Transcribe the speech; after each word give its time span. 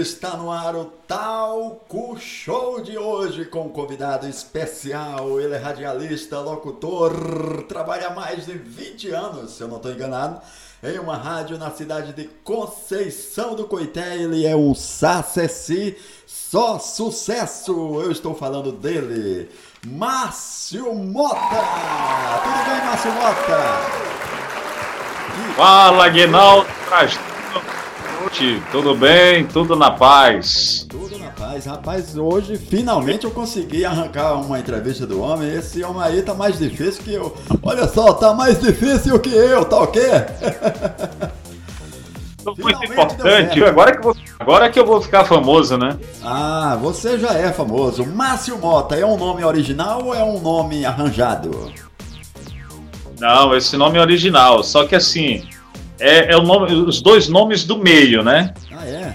está 0.00 0.36
no 0.36 0.50
ar 0.50 0.76
o 0.76 0.84
Talco 0.84 2.16
Show 2.18 2.80
de 2.80 2.96
hoje 2.96 3.44
com 3.44 3.62
um 3.62 3.68
convidado 3.68 4.28
especial. 4.28 5.40
Ele 5.40 5.54
é 5.54 5.58
radialista, 5.58 6.38
locutor, 6.38 7.64
trabalha 7.68 8.08
há 8.08 8.14
mais 8.14 8.46
de 8.46 8.52
20 8.52 9.10
anos, 9.10 9.50
se 9.52 9.62
eu 9.62 9.68
não 9.68 9.76
estou 9.76 9.92
enganado, 9.92 10.40
em 10.82 10.98
uma 10.98 11.16
rádio 11.16 11.58
na 11.58 11.70
cidade 11.70 12.12
de 12.12 12.24
Conceição 12.44 13.54
do 13.54 13.66
Coité. 13.66 14.16
Ele 14.16 14.46
é 14.46 14.54
o 14.54 14.74
Sacessi, 14.74 15.96
só 16.26 16.78
sucesso. 16.78 18.00
Eu 18.00 18.12
estou 18.12 18.34
falando 18.34 18.70
dele, 18.70 19.50
Márcio 19.86 20.94
Mota. 20.94 21.36
Tudo 22.44 22.64
bem, 22.70 22.84
Márcio 22.86 23.12
Mota? 23.12 23.58
Fala, 25.56 26.08
Aguinaldo 28.28 28.62
tudo 28.70 28.94
bem? 28.94 29.46
Tudo 29.46 29.74
na 29.74 29.90
paz? 29.90 30.86
Tudo 30.88 31.18
na 31.18 31.30
paz. 31.30 31.64
Rapaz, 31.64 32.16
hoje 32.16 32.56
finalmente 32.56 33.24
eu 33.24 33.30
consegui 33.30 33.84
arrancar 33.84 34.34
uma 34.34 34.58
entrevista 34.58 35.06
do 35.06 35.20
homem. 35.20 35.52
Esse 35.52 35.82
homem 35.82 36.02
aí 36.02 36.22
tá 36.22 36.34
mais 36.34 36.58
difícil 36.58 37.02
que 37.02 37.14
eu. 37.14 37.34
Olha 37.62 37.88
só, 37.88 38.12
tá 38.12 38.34
mais 38.34 38.60
difícil 38.60 39.18
que 39.18 39.30
eu, 39.30 39.64
tá 39.64 39.78
ok? 39.78 40.02
Muito 42.56 42.84
importante. 42.84 43.62
Agora 43.62 43.96
que, 43.96 44.08
agora 44.38 44.70
que 44.70 44.80
eu 44.80 44.86
vou 44.86 45.02
ficar 45.02 45.24
famoso, 45.24 45.76
né? 45.76 45.98
Ah, 46.22 46.78
você 46.80 47.18
já 47.18 47.34
é 47.34 47.52
famoso. 47.52 48.06
Márcio 48.06 48.56
Mota 48.56 48.94
é 48.94 49.04
um 49.04 49.18
nome 49.18 49.44
original 49.44 50.04
ou 50.04 50.14
é 50.14 50.22
um 50.22 50.40
nome 50.40 50.84
arranjado? 50.84 51.70
Não, 53.20 53.54
esse 53.54 53.76
nome 53.76 53.98
é 53.98 54.00
original. 54.00 54.62
Só 54.62 54.86
que 54.86 54.94
assim, 54.94 55.46
é, 56.00 56.32
é 56.32 56.36
o 56.36 56.42
nome, 56.42 56.72
os 56.72 57.00
dois 57.00 57.28
nomes 57.28 57.64
do 57.64 57.78
meio, 57.78 58.22
né? 58.22 58.54
Ah, 58.72 58.86
é? 58.86 59.14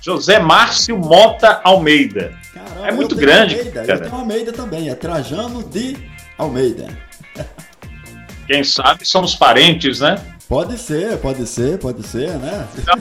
José 0.00 0.38
Márcio 0.38 0.98
Mota 0.98 1.60
Almeida. 1.62 2.32
Caramba, 2.54 2.88
é 2.88 2.92
muito 2.92 3.14
grande. 3.14 3.56
Almeida, 3.56 3.84
cara. 3.84 3.98
Eu 3.98 4.02
tenho 4.02 4.14
Almeida 4.14 4.52
também, 4.52 4.88
é 4.88 4.94
Trajano 4.94 5.62
de 5.62 5.96
Almeida. 6.38 6.88
Quem 8.46 8.64
sabe 8.64 9.04
somos 9.04 9.34
parentes, 9.34 10.00
né? 10.00 10.18
Pode 10.48 10.76
ser, 10.78 11.16
pode 11.18 11.46
ser, 11.46 11.78
pode 11.78 12.04
ser, 12.04 12.30
né? 12.38 12.66
Então, 12.76 12.94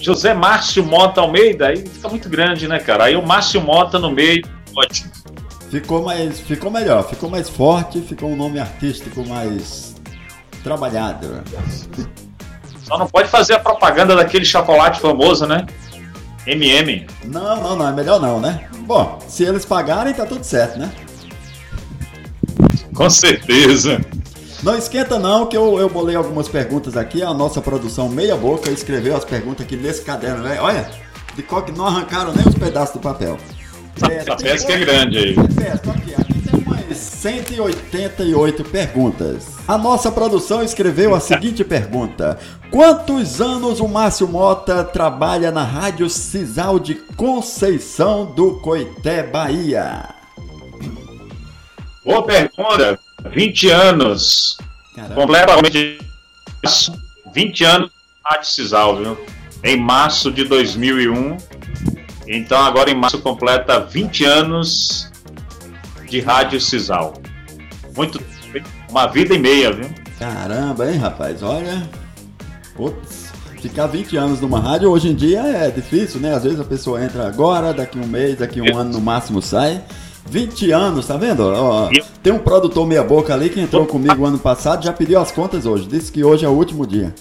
José 0.00 0.34
Márcio 0.34 0.84
Mota 0.84 1.20
Almeida, 1.20 1.68
aí 1.68 1.86
fica 1.86 2.08
muito 2.08 2.28
grande, 2.28 2.66
né, 2.66 2.78
cara? 2.78 3.04
Aí 3.04 3.16
o 3.16 3.24
Márcio 3.24 3.60
Mota 3.60 3.98
no 3.98 4.10
meio, 4.10 4.42
ótimo. 4.74 5.12
Ficou 5.70 6.02
mais, 6.02 6.40
ficou 6.40 6.70
melhor, 6.70 7.08
ficou 7.08 7.30
mais 7.30 7.48
forte, 7.48 8.00
ficou 8.00 8.30
um 8.30 8.36
nome 8.36 8.58
artístico 8.58 9.26
mais 9.26 9.85
trabalhado. 10.66 11.44
Só 12.82 12.98
não 12.98 13.06
pode 13.06 13.28
fazer 13.28 13.54
a 13.54 13.60
propaganda 13.60 14.16
daquele 14.16 14.44
chocolate 14.44 15.00
famoso, 15.00 15.46
né? 15.46 15.64
MM. 16.44 17.06
Não, 17.24 17.62
não, 17.62 17.76
não, 17.76 17.88
é 17.88 17.92
melhor 17.92 18.20
não, 18.20 18.40
né? 18.40 18.68
Bom, 18.80 19.18
se 19.28 19.44
eles 19.44 19.64
pagarem, 19.64 20.12
tá 20.12 20.26
tudo 20.26 20.42
certo, 20.42 20.76
né? 20.78 20.90
Com 22.92 23.08
certeza. 23.08 24.00
Não 24.62 24.76
esquenta 24.76 25.18
não, 25.18 25.46
que 25.46 25.56
eu, 25.56 25.78
eu 25.78 25.88
bolei 25.88 26.16
algumas 26.16 26.48
perguntas 26.48 26.96
aqui, 26.96 27.22
a 27.22 27.32
nossa 27.32 27.60
produção 27.60 28.08
meia 28.08 28.36
boca 28.36 28.68
escreveu 28.70 29.16
as 29.16 29.24
perguntas 29.24 29.64
aqui 29.64 29.76
nesse 29.76 30.02
caderno, 30.02 30.42
velho. 30.42 30.62
Olha, 30.62 30.90
de 31.36 31.42
coque 31.42 31.70
não 31.70 31.86
arrancaram 31.86 32.32
nem 32.32 32.46
os 32.46 32.54
pedaços 32.54 32.94
do 32.94 33.00
papel. 33.00 33.38
É, 34.10 34.30
a 34.30 34.36
pesca 34.36 34.72
é 34.72 34.78
grande 34.78 35.18
aí. 35.18 35.36
É, 35.64 35.72
aqui, 35.72 36.25
188 36.96 38.64
perguntas. 38.64 39.46
A 39.68 39.76
nossa 39.78 40.10
produção 40.10 40.62
escreveu 40.62 41.14
a 41.14 41.20
seguinte 41.20 41.62
pergunta: 41.62 42.38
Quantos 42.70 43.40
anos 43.40 43.80
o 43.80 43.88
Márcio 43.88 44.26
Mota 44.26 44.82
trabalha 44.82 45.50
na 45.50 45.62
Rádio 45.62 46.08
Cisal 46.10 46.78
de 46.78 46.94
Conceição 46.94 48.26
do 48.26 48.60
Coité, 48.60 49.22
Bahia? 49.22 50.08
Boa 52.04 52.22
pergunta. 52.24 52.98
20 53.30 53.70
anos. 53.70 54.58
Caramba. 54.94 55.14
Completamente 55.14 55.98
20 57.34 57.64
anos 57.64 57.90
na 58.24 58.30
Rádio 58.30 58.48
Cisal, 58.48 58.96
viu? 58.96 59.18
Em 59.64 59.76
março 59.76 60.30
de 60.30 60.44
2001. 60.44 61.36
Então 62.28 62.62
agora 62.64 62.90
em 62.90 62.94
março 62.94 63.18
completa 63.20 63.80
20 63.80 64.24
anos 64.24 65.10
de 66.06 66.20
Rádio 66.20 66.60
Cisal. 66.60 67.14
Muito 67.96 68.20
uma 68.88 69.06
vida 69.06 69.34
e 69.34 69.38
meia, 69.38 69.72
viu? 69.72 69.88
Caramba, 70.18 70.90
hein, 70.90 70.98
rapaz? 70.98 71.42
Olha. 71.42 71.88
Putz, 72.74 73.32
ficar 73.60 73.86
20 73.86 74.16
anos 74.16 74.40
numa 74.40 74.60
rádio 74.60 74.90
hoje 74.90 75.08
em 75.08 75.14
dia 75.14 75.40
é 75.40 75.70
difícil, 75.70 76.20
né? 76.20 76.34
Às 76.34 76.44
vezes 76.44 76.60
a 76.60 76.64
pessoa 76.64 77.02
entra 77.02 77.26
agora, 77.26 77.72
daqui 77.72 77.98
um 77.98 78.06
mês, 78.06 78.38
daqui 78.38 78.60
um 78.60 78.76
ano 78.76 78.92
no 78.92 79.00
máximo 79.00 79.42
sai. 79.42 79.82
20 80.28 80.72
anos, 80.72 81.06
tá 81.06 81.16
vendo? 81.16 81.40
Ó, 81.40 81.88
tem 82.22 82.32
um 82.32 82.38
produtor 82.38 82.86
meia 82.86 83.02
boca 83.02 83.32
ali 83.32 83.48
que 83.48 83.60
entrou 83.60 83.86
comigo 83.86 84.24
ano 84.24 84.38
passado, 84.38 84.84
já 84.84 84.92
pediu 84.92 85.20
as 85.20 85.30
contas 85.30 85.66
hoje. 85.66 85.86
Disse 85.86 86.10
que 86.10 86.24
hoje 86.24 86.44
é 86.44 86.48
o 86.48 86.52
último 86.52 86.86
dia. 86.86 87.14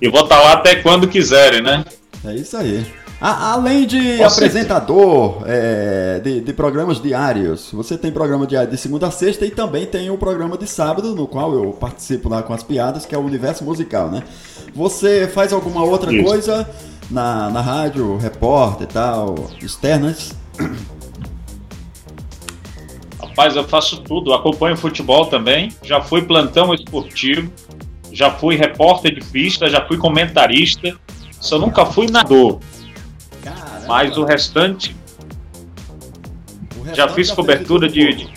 E 0.00 0.08
vou 0.08 0.22
estar 0.22 0.36
tá 0.36 0.42
lá 0.42 0.52
até 0.54 0.76
quando 0.76 1.08
quiserem, 1.08 1.62
né? 1.62 1.84
É 2.24 2.34
isso 2.34 2.56
aí. 2.56 2.84
A, 3.20 3.54
além 3.54 3.84
de 3.84 4.22
apresentador 4.22 5.42
é, 5.44 6.20
de, 6.22 6.40
de, 6.40 6.52
programas 6.52 7.02
diários, 7.02 7.70
você 7.72 7.98
tem 7.98 8.12
programa 8.12 8.46
diário 8.46 8.70
de 8.70 8.76
segunda 8.76 9.08
a 9.08 9.10
sexta 9.10 9.44
e 9.44 9.50
também 9.50 9.86
tem 9.86 10.08
o 10.08 10.16
programa 10.16 10.56
de 10.56 10.68
sábado, 10.68 11.16
no 11.16 11.26
qual 11.26 11.52
eu 11.52 11.72
participo 11.72 12.28
lá 12.28 12.44
com 12.44 12.52
as 12.54 12.62
piadas, 12.62 13.04
que 13.04 13.16
é 13.16 13.18
o 13.18 13.22
Universo 13.22 13.64
Musical, 13.64 14.08
né? 14.08 14.22
Você 14.72 15.26
faz 15.26 15.52
alguma 15.52 15.82
outra 15.82 16.14
Isso. 16.14 16.24
coisa 16.24 16.68
na, 17.10 17.50
na 17.50 17.60
rádio, 17.60 18.16
repórter 18.18 18.86
e 18.88 18.92
tal, 18.92 19.34
externas? 19.60 20.36
Rapaz, 23.20 23.56
eu 23.56 23.64
faço 23.64 24.00
tudo. 24.02 24.32
Acompanho 24.32 24.76
futebol 24.76 25.26
também. 25.26 25.72
Já 25.82 26.00
fui 26.00 26.22
plantão 26.22 26.72
esportivo. 26.74 27.52
Já 28.12 28.30
fui 28.30 28.56
repórter 28.56 29.14
de 29.14 29.24
pista. 29.24 29.68
Já 29.68 29.86
fui 29.86 29.96
comentarista. 29.96 30.96
Só 31.40 31.58
nunca 31.58 31.86
fui 31.86 32.06
nadador. 32.10 32.58
Mas 33.88 34.18
o 34.18 34.24
restante. 34.24 34.94
O 36.76 36.82
restante 36.82 36.96
já 36.96 37.08
fiz 37.08 37.30
cobertura 37.30 37.88
de, 37.88 38.14
de, 38.14 38.28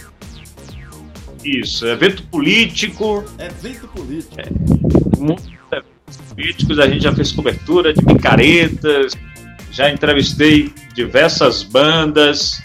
Isso, 1.43 1.85
evento 1.85 2.23
político. 2.23 3.25
Evento 3.37 3.87
político. 3.89 4.39
É, 4.39 4.45
muitos 5.19 5.45
eventos 5.45 6.33
políticos, 6.33 6.79
a 6.79 6.87
gente 6.87 7.03
já 7.03 7.13
fez 7.13 7.33
cobertura 7.33 7.93
de 7.93 8.01
picaretas, 8.01 9.13
já 9.71 9.91
entrevistei 9.91 10.73
diversas 10.95 11.63
bandas. 11.63 12.61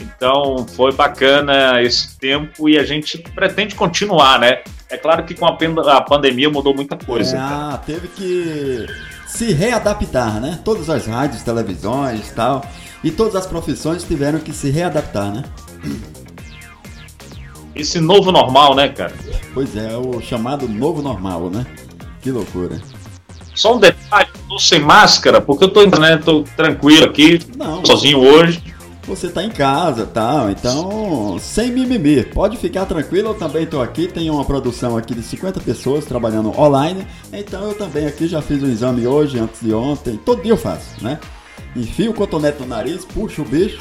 Então 0.00 0.66
foi 0.68 0.92
bacana 0.92 1.82
esse 1.82 2.16
tempo 2.18 2.68
e 2.68 2.78
a 2.78 2.84
gente 2.84 3.18
pretende 3.18 3.74
continuar, 3.74 4.38
né? 4.38 4.62
É 4.88 4.96
claro 4.96 5.24
que 5.24 5.34
com 5.34 5.46
a, 5.46 6.00
pandemia 6.00 6.48
mudou 6.48 6.74
muita 6.74 6.96
coisa. 6.96 7.36
É, 7.36 7.40
ah, 7.40 7.80
teve 7.84 8.06
que 8.08 8.86
se 9.34 9.52
readaptar, 9.52 10.40
né? 10.40 10.60
Todas 10.64 10.88
as 10.88 11.06
rádios, 11.06 11.42
televisões 11.42 12.30
e 12.30 12.34
tal, 12.34 12.64
e 13.02 13.10
todas 13.10 13.34
as 13.34 13.46
profissões 13.46 14.04
tiveram 14.04 14.38
que 14.38 14.52
se 14.52 14.70
readaptar, 14.70 15.32
né? 15.32 15.42
Esse 17.74 17.98
novo 18.00 18.30
normal, 18.30 18.76
né, 18.76 18.88
cara? 18.88 19.12
Pois 19.52 19.76
é, 19.76 19.96
o 19.96 20.20
chamado 20.20 20.68
novo 20.68 21.02
normal, 21.02 21.50
né? 21.50 21.66
Que 22.22 22.30
loucura. 22.30 22.80
Só 23.56 23.74
um 23.74 23.80
detalhe, 23.80 24.28
tô 24.48 24.56
sem 24.58 24.78
máscara, 24.78 25.40
porque 25.40 25.64
eu 25.64 25.68
tô, 25.68 25.84
né, 25.98 26.16
tô 26.16 26.44
tranquilo 26.56 27.04
aqui, 27.04 27.40
Não, 27.56 27.84
sozinho 27.84 28.18
hoje 28.18 28.73
você 29.06 29.28
tá 29.28 29.42
em 29.42 29.50
casa 29.50 30.06
tal. 30.06 30.50
Então, 30.50 31.38
sem 31.38 31.70
mimimi. 31.70 32.24
Pode 32.24 32.56
ficar 32.56 32.86
tranquilo, 32.86 33.30
eu 33.30 33.34
também 33.34 33.66
tô 33.66 33.80
aqui. 33.80 34.08
Tem 34.08 34.30
uma 34.30 34.44
produção 34.44 34.96
aqui 34.96 35.14
de 35.14 35.22
50 35.22 35.60
pessoas 35.60 36.04
trabalhando 36.04 36.58
online. 36.58 37.06
Então 37.32 37.64
eu 37.64 37.74
também 37.74 38.06
aqui 38.06 38.26
já 38.26 38.40
fiz 38.40 38.62
o 38.62 38.66
um 38.66 38.70
exame 38.70 39.06
hoje, 39.06 39.38
antes 39.38 39.60
de 39.60 39.72
ontem. 39.74 40.16
Todo 40.16 40.42
dia 40.42 40.52
eu 40.52 40.56
faço, 40.56 41.02
né? 41.02 41.18
Enfio 41.76 42.12
o 42.12 42.14
cotonete 42.14 42.60
no 42.60 42.66
nariz, 42.66 43.04
puxo 43.04 43.42
o 43.42 43.44
bicho. 43.44 43.78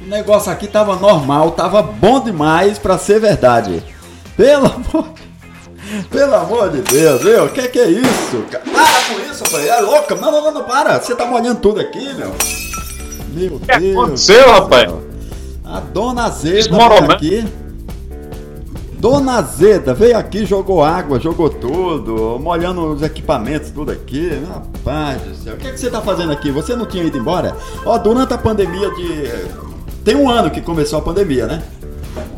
O 0.00 0.08
negócio 0.08 0.52
aqui 0.52 0.68
tava 0.68 0.96
normal, 0.96 1.50
tava 1.52 1.82
bom 1.82 2.20
demais 2.20 2.78
para 2.78 2.96
ser 2.96 3.20
verdade. 3.20 3.82
Pelo 4.36 4.66
amor 4.66 5.25
pelo 6.04 6.34
amor 6.34 6.70
de 6.70 6.82
Deus, 6.82 7.22
viu? 7.22 7.44
O 7.44 7.48
que, 7.48 7.68
que 7.68 7.78
é 7.78 7.88
isso? 7.88 8.44
Para 8.50 9.02
com 9.08 9.30
isso, 9.30 9.44
rapaz. 9.44 9.66
É 9.66 9.80
louca. 9.80 10.14
Não, 10.14 10.30
não, 10.30 10.42
não, 10.42 10.54
não, 10.54 10.64
para. 10.64 11.00
Você 11.00 11.14
tá 11.14 11.26
molhando 11.26 11.60
tudo 11.60 11.80
aqui, 11.80 12.12
meu. 12.14 12.32
Meu 13.32 13.60
que 13.60 13.78
Deus. 13.78 13.96
aconteceu, 13.96 14.50
rapaz? 14.50 14.92
A 15.64 15.80
dona 15.80 16.28
Zeda 16.30 16.78
veio 16.78 17.12
aqui. 17.12 17.48
Dona 18.98 19.42
Zeda 19.42 19.92
veio 19.92 20.16
aqui, 20.16 20.46
jogou 20.46 20.82
água, 20.82 21.20
jogou 21.20 21.50
tudo, 21.50 22.38
molhando 22.40 22.92
os 22.92 23.02
equipamentos, 23.02 23.70
tudo 23.70 23.92
aqui. 23.92 24.30
Rapaz 24.48 25.20
do 25.20 25.34
céu. 25.34 25.54
O 25.54 25.56
que, 25.58 25.68
é 25.68 25.72
que 25.72 25.78
você 25.78 25.90
tá 25.90 26.00
fazendo 26.00 26.32
aqui? 26.32 26.50
Você 26.50 26.74
não 26.74 26.86
tinha 26.86 27.04
ido 27.04 27.18
embora? 27.18 27.56
Ó, 27.84 27.98
durante 27.98 28.32
a 28.32 28.38
pandemia 28.38 28.90
de. 28.92 29.30
Tem 30.04 30.16
um 30.16 30.30
ano 30.30 30.50
que 30.50 30.60
começou 30.60 30.98
a 30.98 31.02
pandemia, 31.02 31.46
né? 31.46 31.62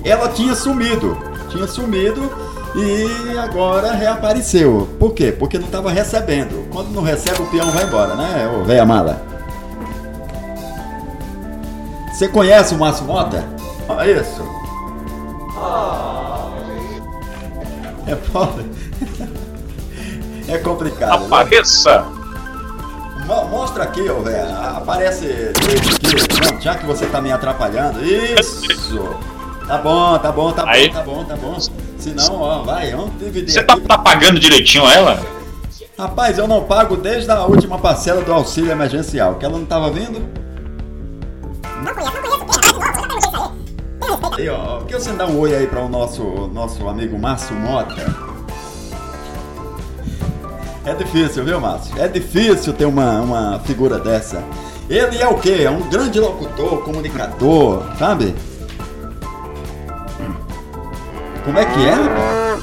Ela 0.03 0.29
tinha 0.29 0.55
sumido. 0.55 1.17
Tinha 1.51 1.67
sumido 1.67 2.29
E 2.77 3.39
agora 3.39 3.93
reapareceu. 3.93 4.89
Por 4.99 5.13
quê? 5.15 5.33
Porque 5.33 5.59
não 5.59 5.67
estava 5.67 5.91
recebendo. 5.91 6.69
Quando 6.71 6.91
não 6.91 7.03
recebe, 7.03 7.43
o 7.43 7.47
peão 7.47 7.71
vai 7.71 7.85
embora, 7.85 8.15
né, 8.15 8.49
ô 8.55 8.65
velha 8.65 8.85
mala? 8.85 9.21
Você 12.13 12.29
conhece 12.29 12.75
o 12.75 12.79
Márcio 12.79 13.05
Mota? 13.07 13.45
Olha 13.89 14.21
isso. 14.21 14.43
É 18.07 18.17
foda. 18.17 18.65
É 20.51 20.57
complicado. 20.57 21.21
né? 21.21 21.27
Apareça! 21.27 22.07
Mo- 23.27 23.45
Mostra 23.51 23.85
aqui, 23.85 24.01
ô 24.09 24.23
velho. 24.23 24.49
Aparece 24.79 25.27
aqui. 25.27 26.55
Não, 26.55 26.59
já 26.59 26.75
que 26.75 26.87
você 26.87 27.05
tá 27.05 27.21
me 27.21 27.31
atrapalhando. 27.31 28.03
Isso! 28.03 28.63
Tá 29.67 29.77
bom, 29.77 30.19
tá 30.19 30.33
bom, 30.33 30.51
tá 30.53 30.63
bom, 30.63 30.69
Aí. 30.71 30.91
tá 30.91 31.03
bom, 31.03 31.23
tá 31.23 31.37
bom. 31.37 31.59
Se 32.11 32.31
não, 32.31 32.41
ó, 32.41 32.63
vai, 32.63 32.91
vamos 32.93 33.19
dividir 33.19 33.53
Você 33.53 33.63
tá, 33.63 33.79
tá 33.79 33.99
pagando 33.99 34.39
direitinho 34.39 34.87
ela? 34.87 35.21
Rapaz, 35.99 36.39
eu 36.39 36.47
não 36.47 36.63
pago 36.63 36.97
desde 36.97 37.31
a 37.31 37.45
última 37.45 37.79
parcela 37.79 38.23
do 38.23 38.33
auxílio 38.33 38.71
emergencial, 38.71 39.35
que 39.35 39.45
ela 39.45 39.59
não 39.59 39.67
tava 39.67 39.91
vindo. 39.91 40.23
Aí, 44.37 44.49
ó, 44.49 44.81
que 44.83 44.95
você 44.95 45.11
não 45.11 45.17
dá 45.17 45.27
um 45.27 45.39
oi 45.41 45.57
aí 45.57 45.67
para 45.67 45.81
o 45.81 45.89
nosso, 45.89 46.23
nosso 46.53 46.87
amigo 46.89 47.19
Márcio 47.19 47.57
Mota? 47.57 48.15
É 50.85 50.95
difícil, 50.95 51.45
viu, 51.45 51.61
Márcio? 51.61 52.01
É 52.01 52.07
difícil 52.07 52.73
ter 52.73 52.85
uma, 52.85 53.21
uma 53.21 53.59
figura 53.61 53.99
dessa. 53.99 54.45
Ele 54.89 55.19
é 55.19 55.27
o 55.27 55.35
quê? 55.35 55.63
É 55.65 55.71
um 55.71 55.89
grande 55.91 56.21
locutor, 56.21 56.79
comunicador, 56.83 57.83
sabe? 57.99 58.35
Como 61.49 61.59
é 61.59 61.65
que 61.65 61.87
é, 61.87 61.95
rapaz? 61.95 62.63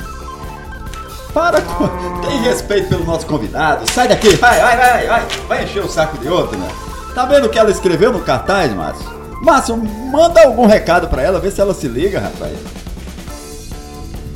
Para 1.34 1.60
com... 1.60 1.88
Tem 2.22 2.44
respeito 2.44 2.88
pelo 2.88 3.04
nosso 3.04 3.26
convidado. 3.26 3.90
Sai 3.92 4.08
daqui, 4.08 4.36
vai, 4.36 4.62
vai, 4.62 4.78
vai, 4.78 5.08
vai. 5.08 5.26
Vai 5.48 5.64
encher 5.64 5.84
o 5.84 5.90
saco 5.90 6.20
de 6.20 6.28
outro, 6.30 6.56
né? 6.56 6.68
Tá 7.16 7.26
vendo 7.26 7.46
o 7.46 7.50
que 7.50 7.58
ela 7.58 7.72
escreveu 7.72 8.14
no 8.14 8.20
cartaz, 8.20 8.72
Márcio? 8.76 9.04
Márcio, 9.42 9.76
manda 9.76 10.46
algum 10.46 10.68
recado 10.68 11.08
pra 11.08 11.24
ela, 11.24 11.40
vê 11.40 11.50
se 11.50 11.60
ela 11.60 11.74
se 11.74 11.88
liga, 11.88 12.20
rapaz. 12.20 12.54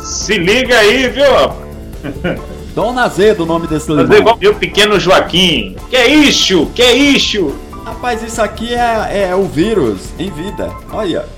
Se 0.02 0.36
liga 0.36 0.80
aí, 0.80 1.10
viu? 1.10 2.34
Dona 2.74 3.04
Azedo, 3.04 3.44
o 3.44 3.46
nome 3.46 3.68
desse 3.68 3.92
igual 3.92 4.36
meu 4.36 4.56
pequeno 4.56 5.00
Joaquim. 5.00 5.76
Que 5.92 5.96
é 5.96 6.08
isso? 6.08 6.66
Que 6.74 6.82
é 6.82 6.94
isso? 6.94 7.56
Rapaz, 7.86 8.24
isso 8.24 8.42
aqui 8.42 8.74
é, 8.74 9.28
é 9.30 9.36
o 9.36 9.44
vírus 9.44 10.10
em 10.18 10.32
vida. 10.32 10.74
Olha. 10.92 11.38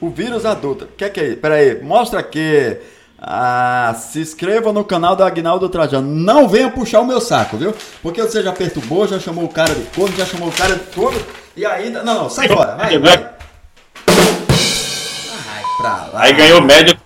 O 0.00 0.10
vírus 0.10 0.44
adulto. 0.44 0.84
O 0.84 0.88
que 0.88 1.04
é 1.04 1.10
que 1.10 1.20
é 1.20 1.28
isso? 1.28 1.36
Pera 1.38 1.54
aí, 1.54 1.82
mostra 1.82 2.20
aqui. 2.20 2.76
Ah, 3.18 3.94
se 3.98 4.20
inscreva 4.20 4.72
no 4.72 4.84
canal 4.84 5.16
do 5.16 5.24
Agnaldo 5.24 5.68
Trajano. 5.68 6.06
Não 6.06 6.48
venha 6.48 6.70
puxar 6.70 7.00
o 7.00 7.06
meu 7.06 7.20
saco, 7.20 7.56
viu? 7.56 7.74
Porque 8.02 8.20
você 8.20 8.42
já 8.42 8.52
perturbou, 8.52 9.08
já 9.08 9.18
chamou 9.18 9.44
o 9.44 9.48
cara 9.48 9.74
de 9.74 9.82
corno, 9.94 10.16
já 10.16 10.26
chamou 10.26 10.48
o 10.48 10.52
cara 10.52 10.74
de 10.74 10.84
tudo. 10.86 11.18
E 11.56 11.64
ainda. 11.64 12.02
Não, 12.02 12.22
não, 12.22 12.30
sai 12.30 12.48
fora. 12.48 12.76
Vai, 12.76 12.98
vai. 12.98 13.16
Vai 13.16 13.36
pra 15.78 15.88
lá. 15.88 16.10
Aí 16.14 16.32
ganhou 16.34 16.60
média. 16.60 16.98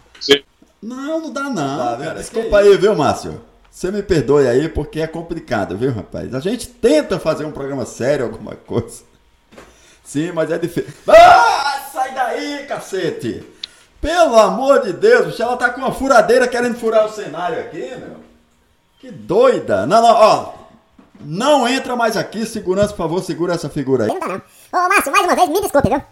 Não, 0.83 1.21
não 1.21 1.33
dá 1.33 1.43
não. 1.43 1.99
cara. 1.99 2.15
Desculpa 2.15 2.59
aí, 2.59 2.77
viu, 2.77 2.95
Márcio? 2.95 3.41
Você 3.71 3.91
me 3.91 4.03
perdoe 4.03 4.49
aí 4.49 4.69
porque 4.69 5.01
é 5.01 5.07
complicado, 5.07 5.77
viu, 5.77 5.93
rapaz? 5.93 6.35
A 6.35 6.41
gente 6.41 6.67
tenta 6.67 7.19
fazer 7.19 7.45
um 7.45 7.53
programa 7.53 7.85
sério, 7.85 8.25
alguma 8.25 8.57
coisa. 8.57 9.03
Sim, 10.03 10.33
mas 10.33 10.51
é 10.51 10.59
difícil. 10.59 10.93
Ah, 11.07 11.70
sai 11.93 12.15
daí, 12.15 12.67
cacete! 12.67 13.45
Pelo 14.01 14.39
amor 14.39 14.81
de 14.83 14.93
Deus, 14.93 15.27
bicho, 15.27 15.43
ela 15.43 15.57
tá 15.57 15.69
com 15.71 15.81
uma 15.81 15.93
furadeira 15.93 16.49
querendo 16.49 16.79
furar 16.79 17.05
o 17.05 17.13
cenário 17.13 17.61
aqui, 17.61 17.95
meu. 17.97 18.17
Que 18.99 19.11
doida. 19.11 19.87
Não, 19.87 20.01
não, 20.01 20.15
ó. 20.15 20.53
Não 21.21 21.69
entra 21.69 21.95
mais 21.95 22.17
aqui, 22.17 22.47
segurança, 22.47 22.89
por 22.89 22.97
favor, 22.99 23.23
segura 23.23 23.55
essa 23.55 23.69
figura 23.69 24.05
aí. 24.05 24.09
Não 24.09 24.19
dá 24.19 24.29
não. 24.29 24.37
Ô, 24.37 24.89
Márcio, 24.89 25.13
mais 25.13 25.25
uma 25.25 25.37
vez, 25.37 25.49
me 25.49 25.61
desculpe, 25.61 25.89
viu? 25.89 26.03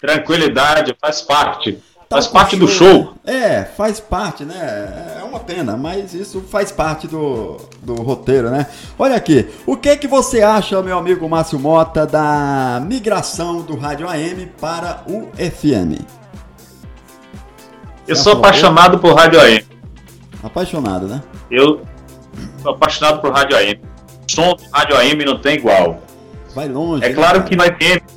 Tranquilidade, 0.00 0.96
faz 0.98 1.20
parte. 1.20 1.82
Tá 2.08 2.16
Faz 2.16 2.28
parte 2.28 2.56
do 2.56 2.68
show. 2.68 3.14
É, 3.24 3.64
faz 3.64 3.98
parte, 3.98 4.44
né? 4.44 5.16
É 5.20 5.24
uma 5.24 5.40
pena, 5.40 5.76
mas 5.76 6.14
isso 6.14 6.40
faz 6.40 6.70
parte 6.70 7.08
do, 7.08 7.56
do 7.82 7.94
roteiro, 7.94 8.48
né? 8.48 8.66
Olha 8.96 9.16
aqui, 9.16 9.48
o 9.66 9.76
que 9.76 9.96
que 9.96 10.06
você 10.06 10.40
acha, 10.40 10.80
meu 10.82 10.96
amigo 10.96 11.28
Márcio 11.28 11.58
Mota, 11.58 12.06
da 12.06 12.80
migração 12.86 13.60
do 13.60 13.76
rádio 13.76 14.08
AM 14.08 14.46
para 14.60 15.02
o 15.08 15.28
FM? 15.34 16.00
Eu 18.06 18.14
sou 18.14 18.34
apaixonado 18.34 19.00
por 19.00 19.12
Rádio 19.12 19.40
AM. 19.40 19.66
Apaixonado, 20.44 21.08
né? 21.08 21.20
Eu 21.50 21.82
sou 22.62 22.70
apaixonado 22.70 23.20
por 23.20 23.32
Rádio 23.32 23.56
AM. 23.56 23.80
O 24.28 24.30
som 24.30 24.54
do 24.54 24.62
Rádio 24.72 24.96
AM 24.96 25.24
não 25.24 25.40
tem 25.40 25.56
igual. 25.56 26.00
Vai 26.54 26.68
longe. 26.68 27.04
É 27.04 27.08
né, 27.08 27.14
claro 27.16 27.42
cara? 27.42 27.48
que 27.48 27.56
no 27.56 27.64
FM 27.64 28.16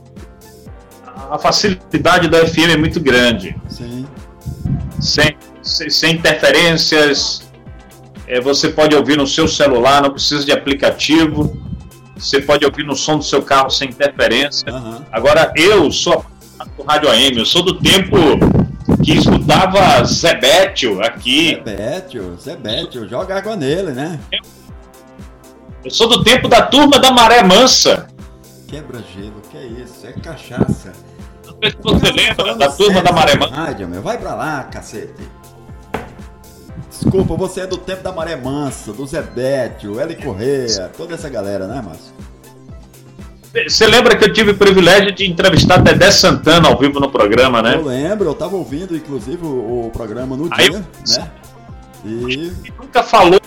a 1.30 1.38
facilidade 1.38 2.28
do 2.28 2.36
FM 2.38 2.72
é 2.74 2.78
muito 2.78 3.00
grande. 3.00 3.56
Sim, 3.68 4.06
Sem, 5.00 5.38
sem, 5.62 5.90
sem 5.90 6.16
interferências. 6.16 7.50
É, 8.28 8.40
você 8.40 8.70
pode 8.70 8.96
ouvir 8.96 9.18
no 9.18 9.26
seu 9.26 9.48
celular, 9.48 10.02
não 10.02 10.12
precisa 10.12 10.46
de 10.46 10.52
aplicativo. 10.52 11.58
Você 12.16 12.42
pode 12.42 12.66
ouvir 12.66 12.84
no 12.86 12.96
som 12.96 13.18
do 13.18 13.24
seu 13.24 13.42
carro 13.42 13.70
sem 13.70 13.90
interferência. 13.90 14.72
aham. 14.72 15.06
Agora, 15.12 15.52
eu 15.56 15.92
sou 15.92 16.26
por 16.76 16.86
Rádio 16.86 17.10
AM. 17.10 17.38
Eu 17.38 17.46
sou 17.46 17.64
do 17.64 17.80
tempo 17.80 18.16
que 19.04 19.14
escutava 19.14 20.04
Zebétio 20.04 21.02
aqui. 21.02 21.62
Zé 22.40 22.56
Bétio, 22.56 23.08
joga 23.08 23.38
água 23.38 23.56
nele, 23.56 23.92
né? 23.92 24.20
Eu 25.84 25.92
sou 25.92 26.08
do 26.10 26.24
tempo 26.24 26.48
da 26.48 26.62
turma 26.62 27.00
da 27.00 27.12
Maré 27.12 27.42
Mansa. 27.42 28.08
Quebra 28.68 29.02
gelo, 29.16 29.42
que 29.50 29.58
é 29.58 29.66
isso? 29.66 30.06
É 30.06 30.12
cachaça. 30.12 30.92
Não 31.62 31.70
sei 31.70 31.72
se 31.72 31.82
você 31.82 32.12
lembra 32.12 32.56
da 32.56 32.72
turma 32.72 33.02
da 33.02 33.12
Maré 33.12 33.36
Mansa. 33.36 33.88
Meu. 33.88 34.02
Vai 34.02 34.18
pra 34.18 34.34
lá, 34.36 34.64
cacete. 34.64 35.14
Desculpa, 36.90 37.36
você 37.36 37.62
é 37.62 37.68
do 37.68 37.78
tempo 37.78 38.04
da 38.04 38.12
Maré 38.12 38.36
Mansa, 38.36 38.92
do 38.92 39.06
Zé 39.06 39.22
Bétio, 39.22 40.00
Eli 40.02 40.16
Correia, 40.16 40.92
toda 40.98 41.14
essa 41.14 41.30
galera, 41.30 41.66
né, 41.68 41.82
Márcio? 41.82 42.14
Você 43.68 43.88
lembra 43.88 44.16
que 44.16 44.26
eu 44.26 44.32
tive 44.34 44.52
o 44.52 44.58
privilégio 44.58 45.12
de 45.14 45.26
entrevistar 45.30 45.78
Dedé 45.78 46.12
Santana 46.12 46.68
ao 46.70 46.78
vivo 46.78 47.00
no 47.00 47.10
programa, 47.10 47.62
né? 47.62 47.76
Eu 47.76 47.86
lembro, 47.86 48.30
eu 48.30 48.36
tava 48.36 48.56
ouvindo, 48.56 48.96
inclusive, 48.96 49.44
o, 49.44 49.88
o 49.88 49.92
programa 49.92 50.36
no 50.38 50.48
Aí- 50.52 50.70
dia, 50.70 50.80
né? 50.80 51.32
E 52.06 52.10
E 52.66 52.74
nunca 52.78 53.02
falou 53.02 53.40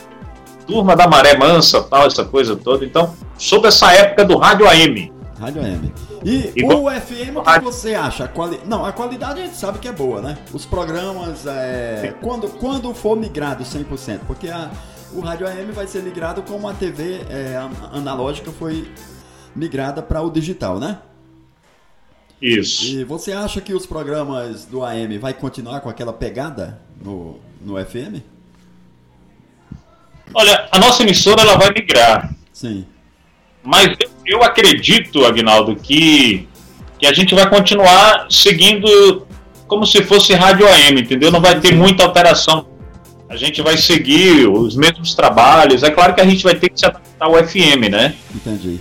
turma 0.66 0.96
da 0.96 1.06
Maré 1.06 1.36
Mansa, 1.36 1.82
tal, 1.82 2.06
essa 2.06 2.24
coisa 2.24 2.56
toda. 2.56 2.84
Então, 2.84 3.14
sobre 3.38 3.68
essa 3.68 3.92
época 3.92 4.24
do 4.24 4.38
Rádio 4.38 4.68
AM. 4.68 5.12
Rádio 5.42 5.60
AM. 5.62 5.92
E 6.24 6.52
Igual- 6.56 6.84
o 6.84 6.90
FM, 6.90 7.36
o 7.36 7.42
que 7.42 7.60
você 7.60 7.94
acha? 7.94 8.24
A 8.24 8.28
quali... 8.28 8.60
Não, 8.64 8.84
a 8.84 8.92
qualidade 8.92 9.40
a 9.40 9.44
gente 9.44 9.56
sabe 9.56 9.78
que 9.80 9.88
é 9.88 9.92
boa, 9.92 10.20
né? 10.22 10.38
Os 10.52 10.64
programas, 10.64 11.46
é... 11.46 12.14
quando, 12.20 12.48
quando 12.48 12.94
for 12.94 13.16
migrado 13.16 13.64
100%, 13.64 14.20
porque 14.26 14.48
a, 14.48 14.70
o 15.12 15.20
Rádio 15.20 15.46
AM 15.48 15.72
vai 15.72 15.86
ser 15.86 16.02
migrado 16.02 16.42
como 16.42 16.68
a 16.68 16.74
TV 16.74 17.22
é, 17.28 17.56
an- 17.56 17.90
analógica 17.92 18.50
foi 18.52 18.90
migrada 19.54 20.00
para 20.00 20.22
o 20.22 20.30
digital, 20.30 20.78
né? 20.78 20.98
Isso. 22.40 22.84
E 22.86 23.04
você 23.04 23.32
acha 23.32 23.60
que 23.60 23.72
os 23.74 23.84
programas 23.86 24.64
do 24.64 24.84
AM 24.84 25.18
vai 25.18 25.32
continuar 25.34 25.80
com 25.80 25.88
aquela 25.88 26.12
pegada 26.12 26.80
no, 27.04 27.38
no 27.60 27.74
FM? 27.84 28.20
Olha, 30.34 30.68
a 30.70 30.78
nossa 30.78 31.02
emissora 31.02 31.42
ela 31.42 31.56
vai 31.58 31.70
migrar. 31.72 32.34
Sim. 32.52 32.86
Mas 33.62 33.86
eu, 34.00 34.10
eu 34.26 34.42
acredito, 34.42 35.24
Agnaldo, 35.24 35.76
que, 35.76 36.48
que 36.98 37.06
a 37.06 37.12
gente 37.12 37.34
vai 37.34 37.48
continuar 37.48 38.26
seguindo 38.30 39.26
como 39.66 39.86
se 39.86 40.02
fosse 40.02 40.34
rádio 40.34 40.66
AM, 40.68 41.00
entendeu? 41.00 41.30
Não 41.30 41.40
vai 41.40 41.58
ter 41.60 41.74
muita 41.74 42.04
alteração. 42.04 42.66
A 43.28 43.36
gente 43.36 43.62
vai 43.62 43.78
seguir 43.78 44.46
os 44.46 44.76
mesmos 44.76 45.14
trabalhos. 45.14 45.82
É 45.82 45.90
claro 45.90 46.14
que 46.14 46.20
a 46.20 46.26
gente 46.26 46.44
vai 46.44 46.54
ter 46.54 46.68
que 46.68 46.78
se 46.78 46.84
adaptar 46.84 47.24
ao 47.26 47.34
FM, 47.34 47.88
né? 47.90 48.14
Entendi. 48.34 48.78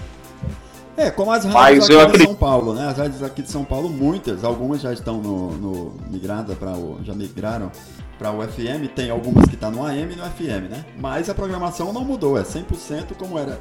É, 0.98 1.10
como 1.10 1.32
as 1.32 1.46
rádios 1.46 1.86
aqui 1.86 1.96
de 1.96 2.02
acredito- 2.02 2.28
São 2.28 2.36
Paulo, 2.36 2.74
né? 2.74 2.88
As 2.88 2.98
rádios 2.98 3.24
aqui 3.24 3.42
de 3.42 3.50
São 3.50 3.64
Paulo, 3.64 3.90
muitas, 3.90 4.44
algumas 4.44 4.82
já 4.82 4.92
estão 4.92 5.18
no, 5.22 5.52
no 5.54 5.94
migrada 6.10 6.54
para 6.54 6.72
o 6.72 7.00
já 7.04 7.14
migraram 7.14 7.72
para 8.20 8.32
o 8.32 8.44
FM, 8.44 8.88
tem 8.94 9.10
algumas 9.10 9.48
que 9.48 9.56
estão 9.56 9.72
no 9.72 9.84
AM 9.84 10.14
e 10.14 10.16
no 10.16 10.24
FM, 10.24 10.70
né? 10.70 10.86
Mas 11.00 11.30
a 11.30 11.34
programação 11.34 11.92
não 11.92 12.04
mudou, 12.04 12.38
é 12.38 12.44
100% 12.44 13.16
como 13.18 13.40
era 13.40 13.60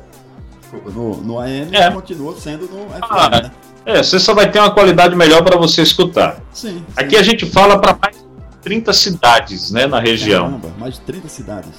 no, 0.73 1.17
no 1.23 1.39
AM 1.41 1.69
É. 1.77 1.91
continua 1.91 2.35
sendo 2.39 2.67
no 2.67 2.89
FM, 2.91 3.03
Ah, 3.11 3.31
né? 3.43 3.51
É, 3.87 4.03
você 4.03 4.19
só 4.19 4.35
vai 4.35 4.51
ter 4.51 4.59
uma 4.59 4.71
qualidade 4.71 5.17
melhor 5.17 5.43
para 5.43 5.57
você 5.57 5.83
escutar. 5.83 6.41
Sim. 6.53 6.85
Aqui 6.97 7.17
a 7.17 7.23
gente 7.23 7.47
fala 7.47 7.79
para 7.79 7.97
mais 8.01 8.17
de 8.17 8.23
30 8.63 8.93
cidades 8.93 9.71
né, 9.71 9.87
na 9.87 9.99
região. 9.99 10.45
Caramba, 10.45 10.73
mais 10.79 10.95
de 10.95 11.01
30 11.01 11.29
cidades. 11.29 11.71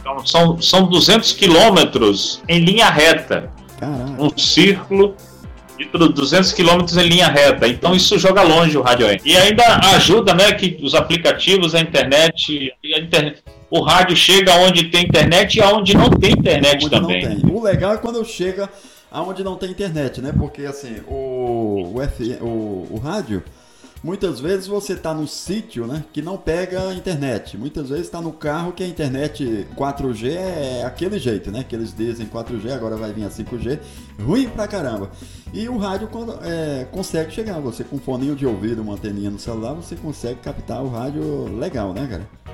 Então, 0.00 0.24
são, 0.24 0.60
são 0.62 0.86
200 0.86 1.32
quilômetros 1.32 2.40
em 2.48 2.60
linha 2.60 2.88
reta. 2.88 3.50
Caraca. 3.78 4.04
um 4.22 4.30
círculo 4.38 5.14
e 5.78 5.84
200 5.84 6.52
km 6.52 6.80
em 6.98 7.08
linha 7.08 7.28
reta. 7.28 7.68
Então 7.68 7.94
isso 7.94 8.18
joga 8.18 8.42
longe 8.42 8.78
o 8.78 8.82
rádio 8.82 9.06
AM. 9.06 9.20
E 9.24 9.36
ainda 9.36 9.64
ajuda, 9.96 10.32
né, 10.32 10.52
que 10.52 10.78
os 10.82 10.94
aplicativos, 10.94 11.74
a 11.74 11.80
internet, 11.80 12.72
a 12.94 12.98
internet 12.98 13.42
o 13.70 13.82
rádio 13.82 14.16
chega 14.16 14.54
onde 14.56 14.84
tem 14.84 15.04
internet 15.04 15.56
e 15.56 15.62
aonde 15.62 15.96
não 15.96 16.10
tem 16.10 16.32
internet 16.32 16.84
onde 16.84 16.90
também. 16.90 17.40
Tem. 17.40 17.50
O 17.50 17.62
legal 17.62 17.94
é 17.94 17.98
quando 17.98 18.24
chega 18.24 18.68
aonde 19.10 19.42
não 19.42 19.56
tem 19.56 19.70
internet, 19.70 20.20
né? 20.20 20.32
Porque 20.36 20.62
assim, 20.64 20.96
o, 21.08 21.92
o, 21.94 22.02
F, 22.02 22.38
o, 22.40 22.86
o 22.90 23.00
rádio, 23.02 23.42
muitas 24.04 24.38
vezes 24.38 24.66
você 24.66 24.92
está 24.92 25.12
no 25.12 25.26
sítio, 25.26 25.86
né? 25.86 26.04
Que 26.12 26.22
não 26.22 26.36
pega 26.36 26.94
internet. 26.94 27.56
Muitas 27.56 27.88
vezes 27.88 28.06
está 28.06 28.20
no 28.20 28.32
carro 28.32 28.72
que 28.72 28.84
a 28.84 28.86
internet 28.86 29.66
4G 29.76 30.30
é 30.30 30.84
aquele 30.84 31.18
jeito, 31.18 31.50
né? 31.50 31.64
Que 31.68 31.74
eles 31.74 31.92
dizem 31.92 32.26
4G, 32.26 32.72
agora 32.72 32.96
vai 32.96 33.12
vir 33.12 33.24
a 33.24 33.30
5G. 33.30 33.80
Ruim 34.20 34.48
pra 34.48 34.68
caramba. 34.68 35.10
E 35.52 35.68
o 35.68 35.76
rádio 35.76 36.08
quando, 36.08 36.38
é, 36.44 36.86
consegue 36.92 37.32
chegar. 37.32 37.58
Você 37.60 37.82
com 37.82 37.96
um 37.96 38.00
foninho 38.00 38.36
de 38.36 38.46
ouvido, 38.46 38.80
uma 38.82 38.94
anteninha 38.94 39.30
no 39.30 39.38
celular, 39.38 39.72
você 39.72 39.96
consegue 39.96 40.40
captar 40.40 40.84
o 40.84 40.88
rádio 40.88 41.56
legal, 41.58 41.92
né, 41.92 42.06
cara? 42.08 42.45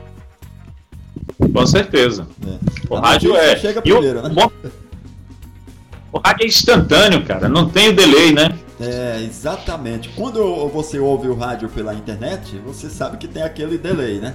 Com 1.53 1.67
certeza. 1.67 2.27
É. 2.47 2.59
O 2.89 2.97
rádio 2.97 3.37
é. 3.37 3.57
Chega 3.57 3.81
primeiro, 3.81 4.21
o, 4.21 4.23
né? 4.23 4.35
O 6.13 6.19
rádio 6.19 6.45
é 6.45 6.47
instantâneo, 6.47 7.25
cara. 7.25 7.49
Não 7.49 7.69
tem 7.69 7.89
o 7.89 7.97
delay, 7.97 8.33
né? 8.33 8.51
É, 8.81 9.23
exatamente. 9.23 10.09
Quando 10.11 10.69
você 10.69 10.99
ouve 10.99 11.29
o 11.29 11.35
rádio 11.35 11.69
pela 11.69 11.95
internet, 11.95 12.61
você 12.65 12.91
sabe 12.91 13.17
que 13.17 13.29
tem 13.29 13.43
aquele 13.43 13.79
delay, 13.79 14.19
né? 14.19 14.35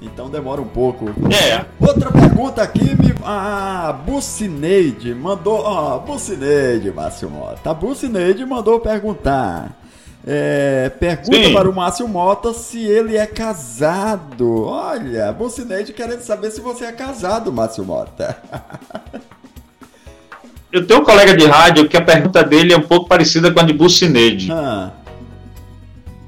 Então 0.00 0.28
demora 0.28 0.60
um 0.60 0.68
pouco. 0.68 1.06
É. 1.32 1.64
Outra 1.80 2.12
pergunta 2.12 2.62
aqui, 2.62 2.94
me... 2.94 3.14
ah, 3.24 3.98
Bucineide 4.06 5.14
mandou, 5.14 5.60
ó, 5.60 5.96
oh, 5.96 6.00
Bucineide, 6.00 6.90
Márcio 6.90 7.30
Mota. 7.30 7.70
A 7.70 7.74
Bucineide 7.74 8.44
mandou 8.44 8.78
perguntar. 8.78 9.74
É, 10.28 10.88
pergunta 10.98 11.36
Sim. 11.36 11.54
para 11.54 11.70
o 11.70 11.74
Márcio 11.74 12.08
Mota 12.08 12.52
se 12.52 12.84
ele 12.84 13.16
é 13.16 13.26
casado. 13.26 14.64
Olha, 14.64 15.32
Bucineide 15.32 15.92
querendo 15.92 16.22
saber 16.22 16.50
se 16.50 16.60
você 16.60 16.86
é 16.86 16.92
casado, 16.92 17.52
Márcio 17.52 17.84
Mota. 17.84 18.36
Eu 20.72 20.84
tenho 20.84 21.00
um 21.00 21.04
colega 21.04 21.34
de 21.34 21.46
rádio 21.46 21.88
que 21.88 21.96
a 21.96 22.02
pergunta 22.02 22.42
dele 22.42 22.72
é 22.72 22.76
um 22.76 22.82
pouco 22.82 23.08
parecida 23.08 23.52
com 23.52 23.60
a 23.60 23.62
de 23.62 23.72
Bucineide. 23.72 24.50
Ah. 24.50 24.90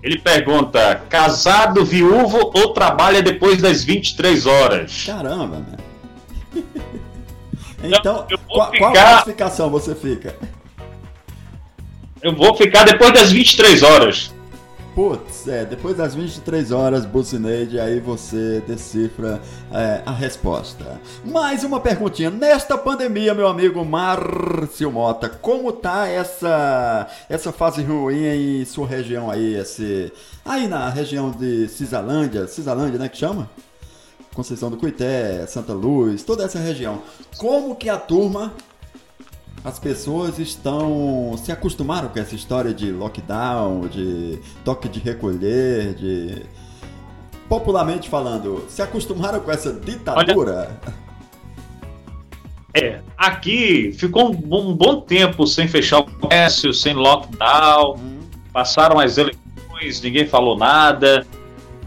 Ele 0.00 0.18
pergunta: 0.18 1.02
casado, 1.08 1.84
viúvo 1.84 2.52
ou 2.54 2.72
trabalha 2.72 3.20
depois 3.20 3.60
das 3.60 3.82
23 3.82 4.46
horas? 4.46 5.04
Caramba, 5.04 5.56
né? 5.58 6.62
então, 7.82 8.26
qual, 8.48 8.70
ficar... 8.70 8.78
qual 8.78 8.92
classificação 8.92 9.68
você 9.68 9.94
fica? 9.94 10.36
Eu 12.20 12.34
vou 12.34 12.54
ficar 12.56 12.84
depois 12.84 13.12
das 13.12 13.30
23 13.30 13.82
horas. 13.82 14.32
Putz, 14.92 15.46
é, 15.46 15.64
depois 15.64 15.96
das 15.96 16.16
23 16.16 16.72
horas, 16.72 17.06
Bucineide, 17.06 17.78
aí 17.78 18.00
você 18.00 18.60
decifra 18.66 19.40
é, 19.72 20.02
a 20.04 20.10
resposta. 20.10 21.00
Mais 21.24 21.62
uma 21.62 21.78
perguntinha. 21.78 22.28
Nesta 22.28 22.76
pandemia, 22.76 23.32
meu 23.32 23.46
amigo 23.46 23.84
Márcio 23.84 24.90
Mota, 24.90 25.28
como 25.28 25.70
tá 25.70 26.08
essa, 26.08 27.06
essa 27.28 27.52
fase 27.52 27.84
ruim 27.84 28.24
em 28.24 28.64
sua 28.64 28.88
região 28.88 29.30
aí? 29.30 29.54
Esse, 29.54 30.12
aí 30.44 30.66
na 30.66 30.88
região 30.88 31.30
de 31.30 31.68
Cisalândia, 31.68 32.48
Cisalândia, 32.48 32.98
né, 32.98 33.08
que 33.08 33.18
chama? 33.18 33.48
Conceição 34.34 34.68
do 34.68 34.76
Cuité, 34.76 35.46
Santa 35.46 35.72
Luz, 35.72 36.24
toda 36.24 36.42
essa 36.42 36.58
região. 36.58 37.00
Como 37.36 37.76
que 37.76 37.88
a 37.88 37.96
turma 37.96 38.52
as 39.64 39.78
pessoas 39.78 40.38
estão 40.38 41.34
se 41.36 41.50
acostumaram 41.50 42.08
com 42.08 42.18
essa 42.18 42.34
história 42.34 42.72
de 42.72 42.90
lockdown, 42.90 43.88
de 43.88 44.38
toque 44.64 44.88
de 44.88 45.00
recolher, 45.00 45.94
de 45.94 46.42
popularmente 47.48 48.08
falando, 48.08 48.64
se 48.68 48.82
acostumaram 48.82 49.40
com 49.40 49.50
essa 49.50 49.72
ditadura? 49.72 50.78
Olha, 50.84 50.98
é, 52.74 53.00
aqui 53.16 53.92
ficou 53.92 54.30
um, 54.30 54.70
um, 54.70 54.76
bom 54.76 55.00
tempo 55.00 55.46
sem 55.46 55.66
fechar 55.66 56.00
o 56.00 56.04
comércio, 56.04 56.72
sem 56.72 56.94
lockdown, 56.94 57.96
hum. 57.96 58.18
passaram 58.52 59.00
as 59.00 59.16
eleições, 59.16 60.00
ninguém 60.02 60.26
falou 60.26 60.56
nada. 60.56 61.26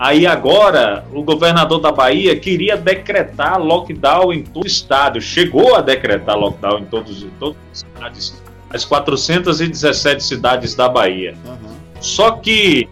Aí 0.02 0.26
agora 0.26 1.06
o 1.14 1.22
governador 1.22 1.80
da 1.80 1.92
Bahia 1.92 2.36
queria 2.36 2.76
decretar 2.76 3.62
lockdown 3.62 4.34
em 4.34 4.42
todo 4.42 4.64
o 4.64 4.68
estado, 4.68 5.22
chegou 5.22 5.76
a 5.76 5.82
decretar 5.82 6.36
lockdown 6.36 6.80
em 6.80 6.86
todos, 6.86 7.22
em 7.22 7.30
todas 7.40 7.56
as 7.72 7.80
cidades, 7.82 8.44
as 8.72 8.84
417 8.84 10.24
cidades 10.24 10.74
da 10.74 10.90
Bahia. 10.90 11.36
Uhum. 11.46 11.76
Só 12.00 12.32
que 12.32 12.90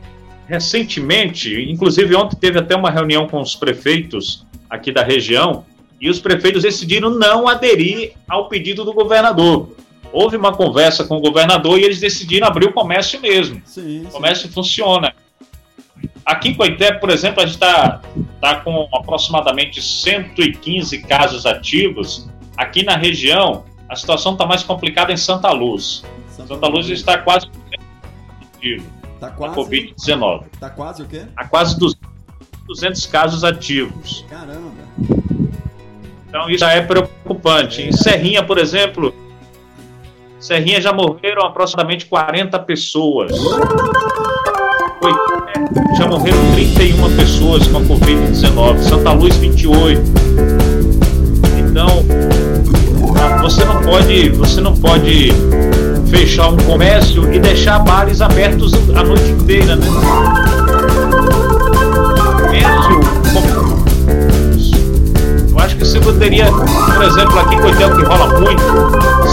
recentemente, 0.48 1.60
inclusive 1.60 2.16
ontem 2.16 2.36
teve 2.36 2.60
até 2.60 2.76
uma 2.76 2.92
reunião 2.92 3.28
com 3.28 3.42
os 3.42 3.56
prefeitos 3.56 4.46
aqui 4.70 4.92
da 4.92 5.02
região 5.02 5.66
e 6.00 6.12
os 6.12 6.20
prefeitos 6.20 6.62
decidiram 6.62 7.10
não 7.10 7.48
aderir 7.48 8.12
ao 8.28 8.48
pedido 8.48 8.86
do 8.86 8.94
governador. 8.94 9.76
Houve 10.14 10.38
uma 10.38 10.54
conversa 10.56 11.04
com 11.04 11.18
o 11.18 11.22
governador 11.22 11.80
e 11.80 11.86
eles 11.86 12.00
decidiram 12.00 12.46
abrir 12.46 12.68
o 12.68 12.72
comércio 12.72 13.20
mesmo. 13.20 13.60
Sim, 13.66 13.82
sim. 13.82 14.06
O 14.06 14.12
comércio 14.12 14.48
funciona. 14.48 15.12
Aqui 16.30 16.50
em 16.50 16.54
Coité, 16.54 16.92
por 16.92 17.10
exemplo, 17.10 17.42
a 17.42 17.46
gente 17.48 17.56
está 17.56 18.02
tá 18.40 18.58
com 18.58 18.88
aproximadamente 18.94 19.82
115 19.82 21.00
casos 21.00 21.44
ativos. 21.44 22.30
Aqui 22.56 22.84
na 22.84 22.96
região, 22.96 23.66
a 23.90 23.96
situação 23.96 24.34
está 24.34 24.46
mais 24.46 24.62
complicada 24.62 25.12
em 25.12 25.18
Santa 25.18 25.50
Luz. 25.50 26.04
Santa, 26.30 26.54
Santa 26.54 26.68
Luz 26.68 26.88
está 26.88 27.18
quase 27.18 27.48
ativo. 28.56 28.86
Está 29.16 29.32
quase. 29.32 29.56
Covid-19. 29.56 30.44
Está 30.54 30.70
quase 30.70 31.02
o 31.02 31.08
quê? 31.08 31.26
Há 31.36 31.48
quase 31.48 31.76
200 32.68 33.08
casos 33.08 33.44
ativos. 33.44 34.24
Caramba! 34.30 34.70
Então 36.28 36.48
isso 36.48 36.60
já 36.60 36.74
é 36.74 36.82
preocupante. 36.84 37.82
É. 37.82 37.88
Em 37.88 37.92
Serrinha, 37.92 38.44
por 38.44 38.60
exemplo, 38.60 39.16
Serrinha 40.40 40.80
já 40.80 40.94
morreram 40.94 41.44
aproximadamente 41.44 42.06
40 42.06 42.60
pessoas 42.60 43.32
já 45.98 46.08
morreram 46.08 46.40
31 46.54 47.16
pessoas 47.16 47.68
com 47.68 47.78
a 47.78 47.82
Covid-19, 47.82 48.80
Santa 48.80 49.12
Luz 49.14 49.36
28. 49.36 50.02
Então, 51.58 52.06
você 53.42 53.64
não 53.66 53.82
pode, 53.82 54.30
você 54.30 54.62
não 54.62 54.76
pode 54.76 55.32
fechar 56.10 56.50
um 56.50 56.58
comércio 56.58 57.32
e 57.34 57.40
deixar 57.40 57.80
bares 57.80 58.22
abertos 58.22 58.74
a 58.96 59.04
noite 59.04 59.30
inteira, 59.32 59.76
né? 59.76 59.88
Comércio, 62.42 63.19
eu 66.00 66.04
poderia, 66.04 66.46
por 66.46 67.04
exemplo, 67.04 67.40
aqui 67.40 67.56
em 67.56 67.60
Coitel 67.60 67.96
que 67.96 68.04
rola 68.04 68.40
muito, 68.40 68.64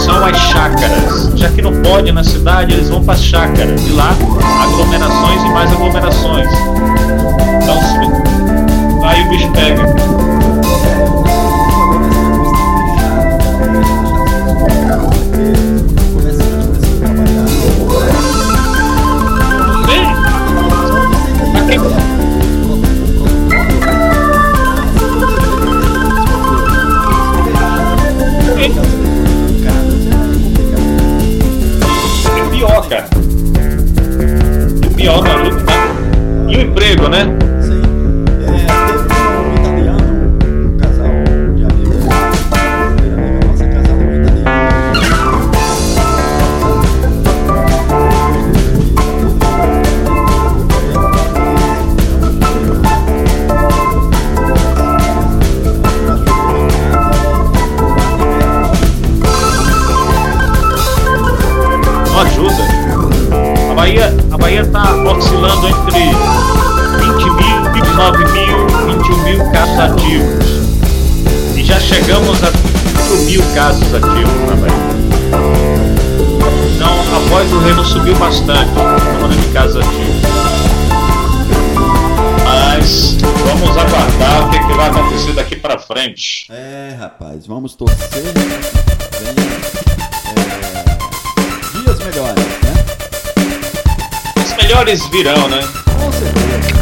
são 0.03 0.25
as 0.25 0.37
chácaras. 0.37 1.31
Já 1.35 1.49
que 1.49 1.61
não 1.61 1.81
pode 1.81 2.11
na 2.11 2.23
cidade, 2.23 2.73
eles 2.73 2.89
vão 2.89 3.03
para 3.03 3.13
as 3.13 3.23
chácaras. 3.23 3.81
E 3.87 3.91
lá, 3.91 4.15
aglomerações 4.63 5.41
e 5.43 5.49
mais 5.49 5.71
aglomerações. 5.71 6.47
Então, 7.63 9.07
aí 9.07 9.23
o 9.23 9.29
bicho 9.29 9.51
pega. 9.51 10.26
Emprego, 36.49 37.07
né? 37.07 37.46
Chegamos 71.87 72.43
a 72.43 72.51
5 72.51 73.23
mil 73.25 73.41
casos 73.53 73.93
ativos 73.93 74.33
na 74.47 74.55
Bahia. 74.55 74.73
Então 76.75 76.89
a 77.15 77.19
voz 77.29 77.49
do 77.49 77.59
Remo 77.59 77.83
subiu 77.83 78.15
bastante 78.15 78.71
no 78.71 79.29
de 79.29 79.47
casa 79.53 79.79
antigo. 79.79 80.13
Mas 82.43 83.17
vamos 83.45 83.77
aguardar 83.77 84.47
o 84.47 84.51
que, 84.51 84.59
que 84.59 84.73
vai 84.73 84.89
acontecer 84.89 85.33
daqui 85.33 85.55
para 85.55 85.79
frente. 85.79 86.45
É, 86.51 86.95
rapaz, 86.99 87.47
vamos 87.47 87.75
torcer. 87.75 88.07
Venha, 88.11 88.29
é, 90.35 91.81
dias 91.83 91.99
melhores, 91.99 92.45
né? 92.45 92.56
Melhores 94.77 95.07
virão, 95.07 95.49
né? 95.49 95.59
Com 95.85 96.11
certeza. 96.11 96.76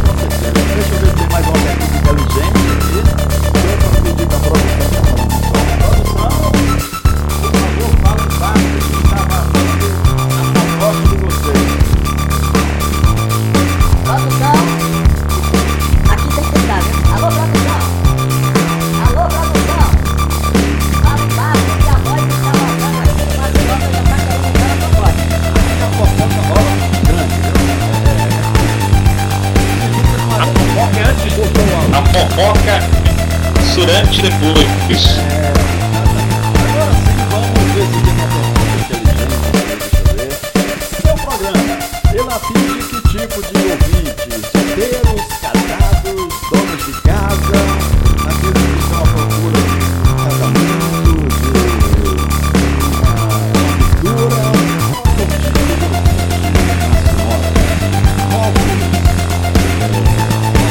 Uma 34.15 34.29
aventura, 34.29 34.65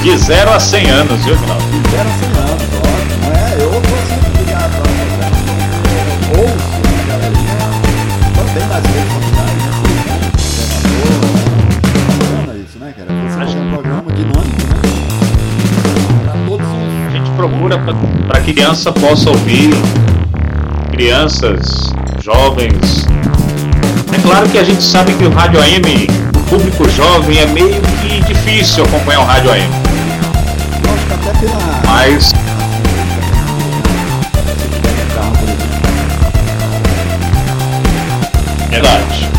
De 0.03 0.19
0 0.19 0.51
a 0.53 0.61
100 0.61 0.91
anos, 0.91 1.25
viu, 1.25 1.35
Ronaldo? 1.35 1.65
Fizeram 1.65 2.11
100 2.19 2.29
anos, 2.29 2.44
criança 18.55 18.93
possa 18.93 19.31
ouvir, 19.31 19.71
crianças, 20.93 21.93
jovens. 22.23 23.05
É 24.13 24.19
claro 24.23 24.49
que 24.49 24.57
a 24.57 24.63
gente 24.63 24.81
sabe 24.81 25.13
que 25.15 25.25
o 25.25 25.31
rádio 25.31 25.61
AM, 25.61 26.07
o 26.37 26.41
público 26.49 26.89
jovem, 26.91 27.39
é 27.39 27.47
meio 27.47 27.83
que 28.01 28.21
difícil 28.21 28.85
acompanhar 28.85 29.23
o 29.23 29.25
rádio 29.25 29.51
AM. 29.51 29.69
Mas 31.85 32.33
verdade. 38.71 39.31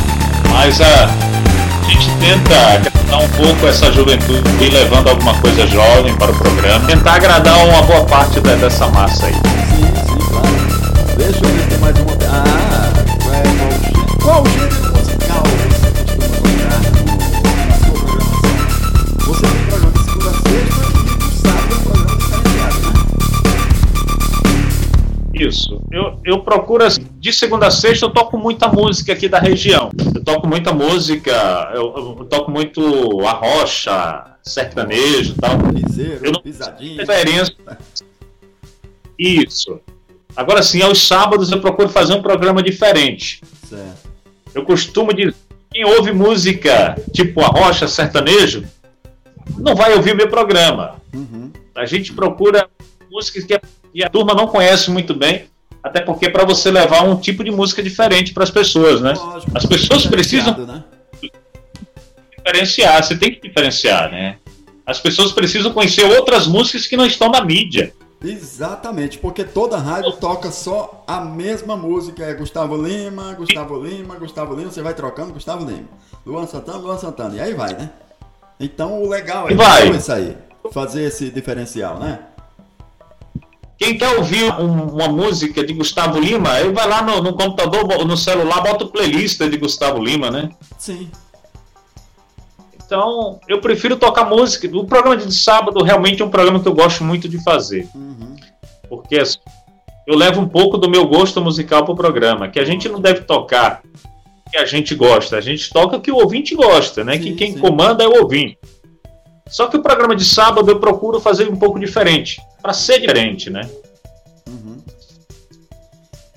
Mas 0.49 0.81
a, 0.81 1.05
a 1.05 1.89
gente 1.89 2.09
tenta 2.17 2.94
agradar 3.05 3.19
um 3.23 3.29
pouco 3.29 3.67
essa 3.67 3.91
juventude 3.91 4.43
e 4.63 4.69
levando 4.69 5.09
alguma 5.09 5.33
coisa 5.39 5.67
jovem 5.67 6.15
para 6.15 6.31
o 6.31 6.35
programa. 6.37 6.85
Tentar 6.87 7.13
agradar 7.15 7.65
uma 7.67 7.81
boa 7.83 8.03
parte 8.05 8.39
da- 8.39 8.55
dessa 8.55 8.87
massa 8.87 9.27
aí. 9.27 9.33
Sim, 9.33 9.41
sim, 9.41 10.17
claro. 10.29 10.47
Deixa 11.17 11.39
eu 11.39 11.49
ver 11.49 11.61
se 11.61 11.67
tem 11.69 11.77
mais 11.79 11.95
uma. 11.99 12.11
Ah, 12.29 12.93
é, 13.33 13.43
qual 14.23 14.41
o 14.43 14.47
gênero 14.49 14.91
musical 14.95 15.43
você 15.45 15.91
costuma 15.91 16.27
tocar 16.27 16.79
no- 16.81 17.15
na 17.67 17.75
sua 17.77 17.93
programação? 17.93 18.53
Você 19.25 19.41
tem 19.47 19.61
programa 19.65 19.91
de 19.91 19.99
segunda 20.03 20.29
a 20.29 20.33
sexta 20.33 20.83
e 21.29 21.37
sábado 21.37 21.71
é 21.71 21.75
um 21.75 21.79
programa 21.83 22.15
diferenciado, 22.17 22.77
né? 22.81 22.93
Isso. 25.47 25.81
Eu, 25.91 26.19
eu 26.25 26.39
procuro 26.39 26.83
assim, 26.85 27.04
de 27.25 27.33
segunda 27.33 27.65
a 27.65 27.71
sexta 27.71 28.05
eu 28.05 28.11
toco 28.11 28.37
muita 28.37 28.67
música 28.67 29.11
aqui 29.11 29.27
da 29.27 29.39
região. 29.39 29.89
Eu 30.13 30.23
toco 30.23 30.47
muita 30.47 30.71
música, 30.71 31.71
eu, 31.73 32.17
eu 32.19 32.25
toco 32.29 32.51
muito 32.51 33.19
arrocha, 33.25 34.37
sertanejo 34.43 35.33
e 35.33 35.35
tal. 35.41 35.57
Piseiro, 35.57 36.23
Eu 36.23 36.31
não- 36.31 36.39
pisadinha. 36.39 37.03
Isso. 39.17 39.79
Agora 40.35 40.61
sim, 40.61 40.83
aos 40.83 41.01
sábados 41.07 41.51
eu 41.51 41.59
procuro 41.59 41.89
fazer 41.89 42.13
um 42.13 42.21
programa 42.21 42.61
diferente. 42.61 43.41
Certo. 43.67 44.07
Eu 44.53 44.63
costumo 44.63 45.11
dizer, 45.11 45.33
quem 45.71 45.83
ouve 45.83 46.11
música 46.11 46.95
tipo 47.11 47.41
arrocha, 47.41 47.87
sertanejo, 47.87 48.63
não 49.57 49.73
vai 49.75 49.95
ouvir 49.95 50.15
meu 50.15 50.29
programa. 50.29 51.01
Uhum. 51.11 51.51
A 51.73 51.87
gente 51.87 52.13
procura 52.13 52.69
músicas 53.09 53.45
que 53.45 53.55
a, 53.55 53.61
que 53.91 54.03
a 54.03 54.09
turma 54.11 54.35
não 54.35 54.45
conhece 54.45 54.91
muito 54.91 55.15
bem, 55.15 55.47
até 55.85 56.01
porque 56.01 56.31
para 56.31 56.43
você 56.43 56.71
levar 56.71 57.03
um 57.03 57.15
tipo 57.15 57.43
de 57.43 57.51
música 57.51 57.83
diferente 57.83 58.33
para 58.33 58.43
as 58.43 58.49
pessoas, 58.49 59.01
né? 59.01 59.13
Lógico, 59.15 59.55
As 59.55 59.67
pessoas 59.67 60.03
precisam 60.07 60.57
Né? 60.65 60.83
diferenciar, 62.35 63.03
você 63.03 63.15
tem 63.15 63.31
que 63.31 63.47
diferenciar, 63.47 64.09
né? 64.09 64.37
As 64.83 64.99
pessoas 64.99 65.31
precisam 65.31 65.71
conhecer 65.71 66.03
outras 66.03 66.47
músicas 66.47 66.87
que 66.87 66.97
não 66.97 67.05
estão 67.05 67.29
na 67.29 67.45
mídia. 67.45 67.93
Exatamente, 68.23 69.19
porque 69.19 69.43
toda 69.43 69.77
rádio 69.77 70.11
toca 70.13 70.49
só 70.49 71.03
a 71.07 71.21
mesma 71.21 71.77
música. 71.77 72.23
É 72.23 72.33
Gustavo 72.33 72.75
Lima, 72.75 73.33
Gustavo 73.33 73.79
Lima, 73.79 74.15
Gustavo 74.15 74.55
Lima, 74.55 74.71
você 74.71 74.81
vai 74.81 74.95
trocando 74.95 75.33
Gustavo 75.33 75.69
Lima. 75.69 75.87
Luan 76.25 76.47
Santana, 76.47 76.79
Luan 76.79 76.97
Santana. 76.97 77.35
E 77.35 77.39
aí 77.39 77.53
vai, 77.53 77.73
né? 77.73 77.91
Então 78.59 79.03
o 79.03 79.07
legal 79.07 79.47
é 79.47 79.53
vai. 79.53 79.89
isso 79.89 80.11
aí. 80.11 80.35
Fazer 80.71 81.03
esse 81.03 81.29
diferencial, 81.29 81.99
né? 81.99 82.21
Quem 83.77 83.97
quer 83.97 84.17
ouvir 84.17 84.51
um- 84.53 84.93
uma 84.93 85.07
música 85.09 85.63
de 85.65 85.73
Gustavo 85.73 86.19
Lima, 86.19 86.59
ele 86.59 86.71
vai 86.71 86.87
lá 86.87 87.01
no, 87.01 87.21
no 87.21 87.33
computador, 87.33 88.05
no 88.05 88.15
celular, 88.15 88.61
bota 88.61 88.85
o 88.85 88.89
playlist 88.89 89.37
de 89.41 89.57
Gustavo 89.57 90.01
Lima, 90.03 90.31
né? 90.31 90.49
Sim. 90.77 91.09
Então, 92.85 93.39
eu 93.47 93.59
prefiro 93.59 93.97
tocar 93.97 94.25
música. 94.25 94.67
O 94.77 94.85
programa 94.85 95.17
de 95.17 95.33
sábado 95.33 95.83
realmente 95.83 96.21
é 96.21 96.25
um 96.25 96.29
programa 96.29 96.59
que 96.59 96.67
eu 96.67 96.73
gosto 96.73 97.03
muito 97.03 97.27
de 97.27 97.43
fazer. 97.43 97.87
Uhum. 97.95 98.35
Porque 98.87 99.17
assim, 99.17 99.39
eu 100.07 100.15
levo 100.15 100.39
um 100.39 100.47
pouco 100.47 100.77
do 100.77 100.89
meu 100.89 101.07
gosto 101.07 101.41
musical 101.41 101.83
pro 101.83 101.95
programa, 101.95 102.47
que 102.47 102.59
a 102.59 102.65
gente 102.65 102.87
não 102.87 103.01
deve 103.01 103.21
tocar 103.21 103.81
o 104.45 104.51
que 104.51 104.57
a 104.57 104.65
gente 104.65 104.93
gosta, 104.93 105.35
a 105.37 105.41
gente 105.41 105.69
toca 105.71 105.97
o 105.97 106.01
que 106.01 106.11
o 106.11 106.17
ouvinte 106.17 106.53
gosta, 106.55 107.03
né? 107.03 107.17
que 107.17 107.29
Sim, 107.31 107.35
quem 107.35 107.53
sim. 107.53 107.59
comanda 107.59 108.03
é 108.03 108.07
o 108.07 108.21
ouvinte. 108.21 108.57
Só 109.47 109.67
que 109.67 109.77
o 109.77 109.81
programa 109.81 110.15
de 110.15 110.25
sábado 110.25 110.69
eu 110.69 110.79
procuro 110.79 111.19
fazer 111.19 111.49
um 111.49 111.55
pouco 111.55 111.79
diferente, 111.79 112.41
para 112.61 112.73
ser 112.73 112.99
diferente, 112.99 113.49
né? 113.49 113.69
Uhum. 114.47 114.81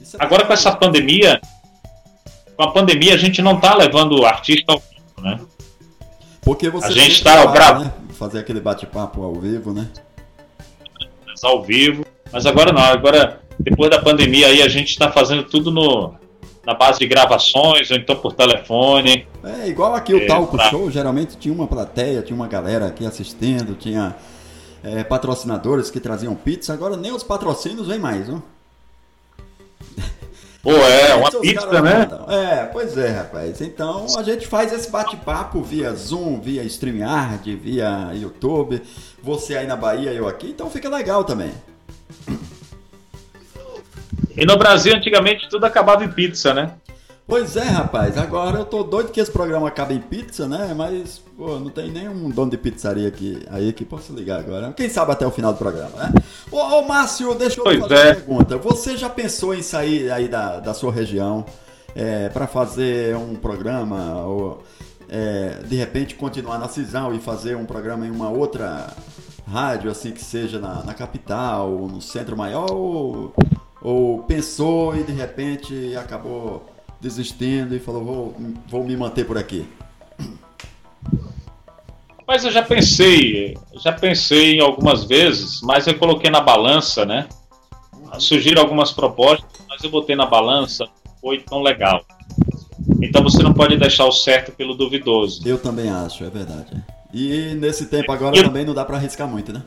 É 0.00 0.04
Agora 0.18 0.44
com 0.44 0.52
essa 0.52 0.72
pandemia, 0.72 1.40
com 2.56 2.62
a 2.62 2.70
pandemia 2.70 3.14
a 3.14 3.18
gente 3.18 3.40
não 3.40 3.58
tá 3.58 3.74
levando 3.74 4.20
o 4.20 4.26
artista 4.26 4.72
ao 4.72 4.78
vivo, 4.78 5.20
né? 5.22 5.40
Porque 6.42 6.68
você 6.70 6.88
a 6.88 6.90
gente 6.92 7.22
tá 7.22 7.38
fala, 7.38 7.50
bravo. 7.50 7.84
né? 7.84 7.92
Fazer 8.18 8.38
aquele 8.40 8.60
bate-papo 8.60 9.22
ao 9.22 9.34
vivo, 9.34 9.72
né? 9.72 9.88
ao 11.42 11.62
vivo. 11.62 12.04
Mas 12.32 12.46
agora 12.46 12.72
não, 12.72 12.82
agora 12.82 13.40
depois 13.58 13.90
da 13.90 14.00
pandemia 14.00 14.48
aí 14.48 14.62
a 14.62 14.68
gente 14.68 14.90
está 14.90 15.10
fazendo 15.10 15.44
tudo 15.44 15.70
no, 15.70 16.14
na 16.68 16.74
base 16.74 16.98
de 16.98 17.06
gravações 17.06 17.90
ou 17.90 17.96
então 17.96 18.14
por 18.14 18.34
telefone. 18.34 19.26
É 19.42 19.68
igual 19.68 19.94
aqui 19.94 20.12
o 20.12 20.18
É, 20.18 20.26
Talco 20.26 20.58
tá. 20.58 20.68
Show, 20.68 20.90
geralmente 20.90 21.34
tinha 21.38 21.54
uma 21.54 21.66
plateia, 21.66 22.20
tinha 22.20 22.36
uma 22.36 22.46
galera 22.46 22.88
aqui 22.88 23.06
assistindo, 23.06 23.74
tinha 23.74 24.14
é, 24.84 25.02
patrocinadores 25.02 25.90
que 25.90 25.98
traziam 25.98 26.34
pizza, 26.34 26.74
agora 26.74 26.94
nem 26.94 27.10
os 27.10 27.22
patrocínios 27.22 27.86
vem 27.86 27.98
mais, 27.98 28.26
viu? 28.26 28.42
Pô, 30.62 30.72
é, 30.72 31.14
uma 31.14 31.30
pizza, 31.30 31.80
né? 31.80 32.00
mandam. 32.00 32.30
É, 32.30 32.66
pois 32.66 32.98
é, 32.98 33.12
rapaz. 33.12 33.62
Então 33.62 34.04
a 34.18 34.22
gente 34.22 34.46
faz 34.46 34.70
esse 34.70 34.90
bate-papo 34.90 35.62
via 35.62 35.94
Zoom, 35.94 36.38
via 36.38 36.62
StreamYard, 36.64 37.56
via 37.56 38.10
YouTube. 38.12 38.82
Você 39.22 39.56
aí 39.56 39.66
na 39.66 39.74
Bahia, 39.74 40.12
eu 40.12 40.28
aqui, 40.28 40.50
então 40.50 40.68
fica 40.68 40.90
legal 40.90 41.24
também. 41.24 41.50
E 44.40 44.46
no 44.46 44.56
Brasil, 44.56 44.94
antigamente, 44.94 45.48
tudo 45.48 45.64
acabava 45.64 46.04
em 46.04 46.08
pizza, 46.08 46.54
né? 46.54 46.70
Pois 47.26 47.56
é, 47.56 47.64
rapaz. 47.64 48.16
Agora 48.16 48.58
eu 48.58 48.64
tô 48.64 48.84
doido 48.84 49.10
que 49.10 49.20
esse 49.20 49.32
programa 49.32 49.66
acabe 49.66 49.94
em 49.94 50.00
pizza, 50.00 50.46
né? 50.46 50.72
Mas, 50.76 51.20
pô, 51.36 51.58
não 51.58 51.68
tem 51.68 51.90
nenhum 51.90 52.30
dono 52.30 52.50
de 52.50 52.56
pizzaria 52.56 53.08
aqui 53.08 53.42
aí 53.50 53.72
que 53.72 53.84
possa 53.84 54.12
ligar 54.12 54.38
agora. 54.38 54.72
Quem 54.72 54.88
sabe 54.88 55.10
até 55.10 55.26
o 55.26 55.30
final 55.32 55.52
do 55.52 55.58
programa, 55.58 55.90
né? 55.96 56.12
Ô, 56.52 56.56
ô 56.56 56.82
Márcio, 56.86 57.34
deixa 57.34 57.58
eu 57.58 57.64
Pois 57.64 57.80
fazer 57.80 57.94
é. 57.94 58.04
uma 58.04 58.14
pergunta. 58.14 58.56
Você 58.58 58.96
já 58.96 59.10
pensou 59.10 59.52
em 59.52 59.60
sair 59.60 60.10
aí 60.10 60.28
da, 60.28 60.60
da 60.60 60.72
sua 60.72 60.92
região 60.92 61.44
para 62.32 62.46
fazer 62.46 63.16
um 63.16 63.34
programa 63.34 64.22
ou 64.24 64.62
é, 65.08 65.62
de 65.66 65.74
repente 65.74 66.14
continuar 66.14 66.58
na 66.58 66.68
Cisal 66.68 67.12
e 67.12 67.18
fazer 67.18 67.56
um 67.56 67.64
programa 67.64 68.06
em 68.06 68.10
uma 68.10 68.30
outra 68.30 68.86
rádio, 69.50 69.90
assim 69.90 70.12
que 70.12 70.22
seja 70.22 70.58
na, 70.58 70.84
na 70.84 70.94
capital, 70.94 71.70
no 71.70 72.00
centro 72.00 72.36
maior, 72.36 72.70
ou, 72.70 73.34
ou 73.88 74.18
pensou 74.24 74.94
e 74.94 75.02
de 75.02 75.12
repente 75.12 75.96
acabou 75.96 76.62
desistindo 77.00 77.74
e 77.74 77.78
falou, 77.78 78.04
vou, 78.04 78.36
vou 78.68 78.84
me 78.84 78.94
manter 78.94 79.24
por 79.24 79.38
aqui? 79.38 79.66
Mas 82.26 82.44
eu 82.44 82.50
já 82.50 82.62
pensei, 82.62 83.56
já 83.82 83.90
pensei 83.90 84.60
algumas 84.60 85.04
vezes, 85.04 85.62
mas 85.62 85.86
eu 85.86 85.98
coloquei 85.98 86.30
na 86.30 86.42
balança, 86.42 87.06
né? 87.06 87.26
Surgiram 88.18 88.60
algumas 88.60 88.92
propostas, 88.92 89.48
mas 89.66 89.82
eu 89.82 89.88
botei 89.88 90.14
na 90.14 90.26
balança, 90.26 90.86
foi 91.18 91.38
tão 91.38 91.62
legal. 91.62 92.04
Então 93.02 93.22
você 93.22 93.42
não 93.42 93.54
pode 93.54 93.78
deixar 93.78 94.04
o 94.04 94.12
certo 94.12 94.52
pelo 94.52 94.74
duvidoso. 94.74 95.48
Eu 95.48 95.56
também 95.56 95.88
acho, 95.88 96.24
é 96.24 96.28
verdade. 96.28 96.84
E 97.14 97.54
nesse 97.54 97.86
tempo 97.86 98.12
agora 98.12 98.36
eu... 98.36 98.44
também 98.44 98.66
não 98.66 98.74
dá 98.74 98.84
para 98.84 98.98
arriscar 98.98 99.26
muito, 99.26 99.50
né? 99.50 99.62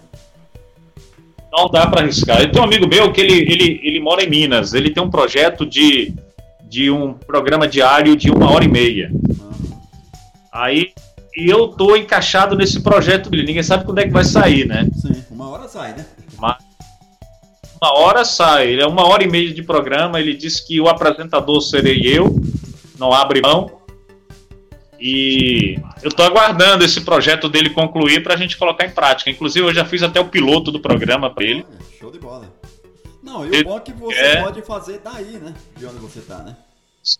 Não 1.51 1.69
dá 1.69 1.85
para 1.87 2.01
arriscar. 2.01 2.41
Eu 2.41 2.51
tenho 2.51 2.63
um 2.63 2.67
amigo 2.67 2.87
meu 2.87 3.11
que 3.11 3.19
ele, 3.19 3.51
ele, 3.51 3.81
ele 3.83 3.99
mora 3.99 4.23
em 4.23 4.29
Minas. 4.29 4.73
Ele 4.73 4.89
tem 4.89 5.03
um 5.03 5.09
projeto 5.09 5.65
de, 5.65 6.13
de 6.63 6.89
um 6.89 7.13
programa 7.13 7.67
diário 7.67 8.15
de 8.15 8.31
uma 8.31 8.49
hora 8.51 8.63
e 8.63 8.69
meia. 8.69 9.11
Aí 10.51 10.93
e 11.35 11.49
eu 11.49 11.69
tô 11.69 11.95
encaixado 11.95 12.55
nesse 12.55 12.81
projeto 12.81 13.29
dele. 13.29 13.43
Ninguém 13.43 13.63
sabe 13.63 13.85
quando 13.85 13.99
é 13.99 14.03
que 14.03 14.11
vai 14.11 14.25
sair, 14.25 14.65
né? 14.65 14.87
Sim, 14.93 15.23
uma 15.31 15.49
hora 15.49 15.67
sai, 15.67 15.93
né? 15.93 16.05
Uma, 16.37 16.57
uma 17.81 17.97
hora 17.99 18.25
sai. 18.25 18.67
Ele 18.67 18.81
é 18.81 18.87
uma 18.87 19.07
hora 19.07 19.23
e 19.23 19.29
meia 19.29 19.53
de 19.53 19.63
programa. 19.63 20.19
Ele 20.19 20.33
disse 20.33 20.65
que 20.65 20.79
o 20.81 20.89
apresentador 20.89 21.61
serei 21.61 22.01
eu 22.05 22.35
não 23.01 23.11
abre 23.11 23.41
mão. 23.41 23.80
E 25.01 25.79
eu 26.03 26.09
estou 26.09 26.23
aguardando 26.23 26.85
esse 26.85 27.01
projeto 27.01 27.49
dele 27.49 27.71
concluir 27.71 28.21
para 28.21 28.35
a 28.35 28.37
gente 28.37 28.55
colocar 28.55 28.85
em 28.85 28.91
prática. 28.91 29.31
Inclusive, 29.31 29.65
eu 29.65 29.73
já 29.73 29.83
fiz 29.83 30.03
até 30.03 30.19
o 30.19 30.29
piloto 30.29 30.71
do 30.71 30.79
programa 30.79 31.33
para 31.33 31.43
ele. 31.43 31.65
Show 31.99 32.11
de 32.11 32.19
bola. 32.19 32.53
Não, 33.23 33.43
e 33.43 33.61
o 33.61 33.63
bom 33.63 33.77
é 33.77 33.79
que 33.79 33.91
você 33.93 34.19
é... 34.19 34.43
pode 34.43 34.61
fazer 34.61 35.01
daí, 35.03 35.39
né? 35.39 35.55
De 35.75 35.87
onde 35.87 35.97
você 35.97 36.19
está, 36.19 36.37
né? 36.37 36.55
Sim. 37.01 37.19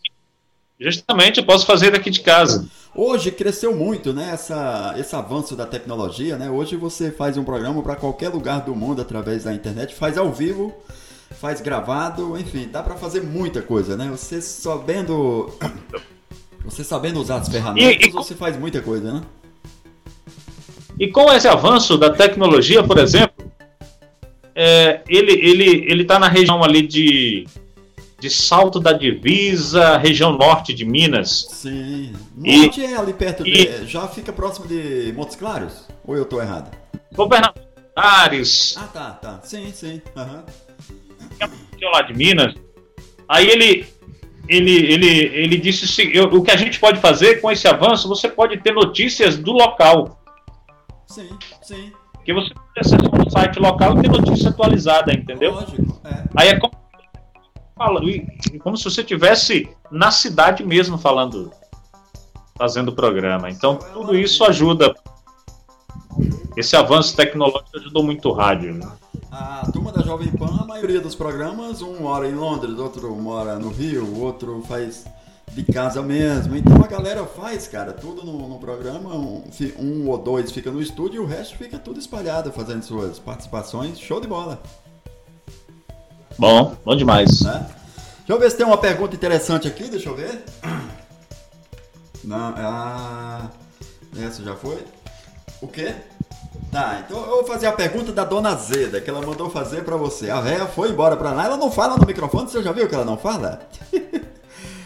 Justamente, 0.80 1.40
eu 1.40 1.46
posso 1.46 1.66
fazer 1.66 1.90
daqui 1.90 2.12
de 2.12 2.20
casa. 2.20 2.70
Hoje 2.94 3.32
cresceu 3.32 3.76
muito, 3.76 4.14
né? 4.14 4.30
Essa, 4.32 4.94
esse 4.98 5.16
avanço 5.16 5.56
da 5.56 5.66
tecnologia, 5.66 6.38
né? 6.38 6.52
Hoje 6.52 6.76
você 6.76 7.12
faz 7.12 7.36
um 7.36 7.44
programa 7.44 7.82
para 7.82 7.96
qualquer 7.96 8.30
lugar 8.30 8.62
do 8.62 8.76
mundo 8.76 9.02
através 9.02 9.46
da 9.46 9.54
internet, 9.54 9.96
faz 9.96 10.18
ao 10.18 10.32
vivo 10.32 10.72
faz 11.40 11.62
gravado, 11.62 12.38
enfim, 12.38 12.68
dá 12.70 12.84
para 12.84 12.96
fazer 12.96 13.22
muita 13.22 13.62
coisa, 13.62 13.96
né? 13.96 14.10
Você 14.12 14.42
sabendo 14.42 15.50
você 16.64 16.84
sabendo 16.84 17.20
usar 17.20 17.38
as 17.38 17.50
ferramentas, 17.50 18.06
e, 18.06 18.10
e, 18.10 18.12
você 18.12 18.36
faz 18.36 18.58
muita 18.58 18.82
coisa, 18.82 19.14
né? 19.14 19.22
E 21.00 21.08
com 21.08 21.32
esse 21.32 21.48
avanço 21.48 21.98
da 21.98 22.10
tecnologia, 22.10 22.84
por 22.84 22.98
exemplo, 22.98 23.52
é, 24.56 25.02
ele 25.08 25.32
ele 25.32 25.86
ele 25.90 26.02
está 26.04 26.20
na 26.20 26.28
região 26.28 26.64
ali 26.64 26.86
de 26.86 27.48
de 28.20 28.30
Salto 28.30 28.80
da 28.80 28.94
Divisa, 28.94 29.98
região 29.98 30.38
norte 30.38 30.74
de 30.74 30.86
Minas. 30.86 31.48
Sim. 31.50 32.14
Norte 32.36 32.82
e, 32.82 32.86
é 32.86 32.96
ali 32.96 33.14
perto 33.14 33.48
e, 33.48 33.52
de, 33.52 33.88
já 33.88 34.08
fica 34.08 34.32
próximo 34.32 34.68
de 34.68 35.12
Montes 35.16 35.36
Claros? 35.36 35.88
Ou 36.06 36.16
eu 36.16 36.24
estou 36.24 36.40
errado? 36.40 36.70
Governador 37.16 37.64
Ares. 37.96 38.76
Ah, 38.78 38.88
tá, 38.88 39.10
tá. 39.12 39.40
Sim, 39.44 39.72
sim. 39.74 40.02
Uhum 40.16 40.44
lá 41.90 42.02
de 42.02 42.14
Minas. 42.14 42.54
Aí 43.28 43.50
ele, 43.50 43.86
ele, 44.48 44.72
ele, 44.92 45.08
ele 45.08 45.58
disse 45.58 45.86
assim, 45.86 46.12
eu, 46.14 46.26
o 46.26 46.44
que 46.44 46.52
a 46.52 46.58
gente 46.58 46.80
pode 46.80 47.00
fazer 47.00 47.42
com 47.42 47.52
esse 47.52 47.68
avanço, 47.68 48.08
você 48.08 48.28
pode 48.28 48.58
ter 48.58 48.74
notícias 48.74 49.38
do 49.38 49.52
local. 49.52 50.20
Sim, 51.08 51.30
sim. 51.62 51.92
Que 52.24 52.34
você 52.34 52.54
pode 52.54 52.80
acessar 52.80 53.28
um 53.28 53.30
site 53.30 53.60
local 53.60 53.98
e 53.98 54.02
ter 54.02 54.10
notícia 54.10 54.50
atualizada, 54.50 55.14
entendeu? 55.14 55.54
Lógico, 55.54 56.02
é. 56.06 56.24
Aí 56.36 56.50
é 56.50 56.60
como, 56.60 56.74
como 58.60 58.78
se 58.78 58.84
você 58.84 59.02
estivesse 59.02 59.70
na 59.92 60.12
cidade 60.12 60.64
mesmo 60.64 60.98
falando, 60.98 61.52
fazendo 62.58 62.90
o 62.90 62.96
programa. 62.96 63.50
Então 63.50 63.78
tudo 63.94 64.16
isso 64.16 64.44
ajuda. 64.44 64.94
Esse 66.56 66.76
avanço 66.76 67.16
tecnológico 67.16 67.78
ajudou 67.78 68.04
muito 68.04 68.30
o 68.30 68.34
rádio. 68.34 68.74
Né? 68.74 68.88
A 69.32 69.66
turma 69.72 69.94
da 69.94 70.02
Jovem 70.02 70.30
Pan, 70.30 70.60
a 70.60 70.66
maioria 70.66 71.00
dos 71.00 71.16
programas, 71.16 71.82
um 71.82 72.02
mora 72.02 72.28
em 72.28 72.36
Londres, 72.36 72.78
outro 72.78 73.16
mora 73.16 73.58
no 73.58 73.70
Rio, 73.70 74.20
outro 74.20 74.62
faz 74.68 75.06
de 75.54 75.64
casa 75.64 76.02
mesmo. 76.02 76.54
Então 76.58 76.76
a 76.84 76.88
galera 76.88 77.26
faz, 77.26 77.66
cara, 77.66 77.94
tudo 77.94 78.26
no, 78.26 78.50
no 78.50 78.60
programa. 78.60 79.16
Um, 79.16 79.44
um, 79.80 80.10
ou 80.10 80.18
dois 80.18 80.52
fica 80.52 80.70
no 80.70 80.82
estúdio 80.82 81.22
e 81.22 81.26
o 81.26 81.26
resto 81.26 81.56
fica 81.58 81.80
tudo 81.80 81.98
espalhado, 81.98 82.52
fazendo 82.52 82.84
suas 82.84 83.20
participações. 83.20 83.98
Show 83.98 84.20
de 84.20 84.28
bola. 84.28 84.62
Bom, 86.38 86.76
bom 86.84 86.96
demais. 86.96 87.40
Né? 87.40 87.70
Deixa 88.18 88.34
eu 88.34 88.40
ver 88.40 88.52
se 88.52 88.58
tem 88.58 88.66
uma 88.66 88.78
pergunta 88.78 89.16
interessante 89.16 89.66
aqui, 89.66 89.86
deixa 89.86 90.10
eu 90.10 90.16
ver. 90.16 90.44
Não, 92.22 92.54
ah, 92.58 93.50
essa 94.20 94.44
já 94.44 94.58
foi? 94.58 94.84
O 95.62 95.70
quê? 95.70 95.96
Tá, 96.72 97.04
então 97.06 97.20
eu 97.20 97.28
vou 97.28 97.44
fazer 97.44 97.68
a 97.68 97.74
pergunta 97.74 98.14
da 98.14 98.24
dona 98.24 98.56
Zeda, 98.56 99.02
que 99.02 99.10
ela 99.10 99.22
mandou 99.22 99.50
fazer 99.50 99.84
para 99.84 99.98
você. 99.98 100.30
A 100.30 100.40
véia 100.40 100.66
foi 100.66 100.90
embora 100.90 101.18
pra 101.18 101.32
lá, 101.32 101.46
ela 101.46 101.58
não 101.58 101.70
fala 101.70 101.98
no 101.98 102.06
microfone, 102.06 102.50
você 102.50 102.64
já 102.64 102.72
viu 102.72 102.88
que 102.88 102.96
ela 102.96 103.04
não 103.04 103.18
fala? 103.18 103.60
é 103.92 104.22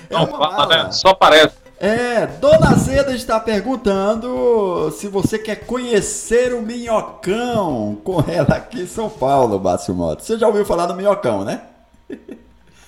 não 0.10 0.26
fala, 0.26 0.66
né? 0.66 0.92
Só 0.92 1.14
parece. 1.14 1.66
É, 1.78 2.26
Dona 2.26 2.74
Zeda 2.76 3.14
está 3.14 3.40
perguntando 3.40 4.90
se 4.92 5.08
você 5.08 5.38
quer 5.38 5.66
conhecer 5.66 6.54
o 6.54 6.62
Minhocão 6.62 7.98
com 8.04 8.24
ela 8.28 8.56
aqui 8.56 8.82
em 8.82 8.88
São 8.88 9.10
Paulo, 9.10 9.60
Bácio 9.60 9.94
Moto. 9.94 10.24
Você 10.24 10.40
já 10.40 10.48
ouviu 10.48 10.66
falar 10.66 10.88
do 10.88 10.96
Minhocão, 10.96 11.44
né? 11.44 11.62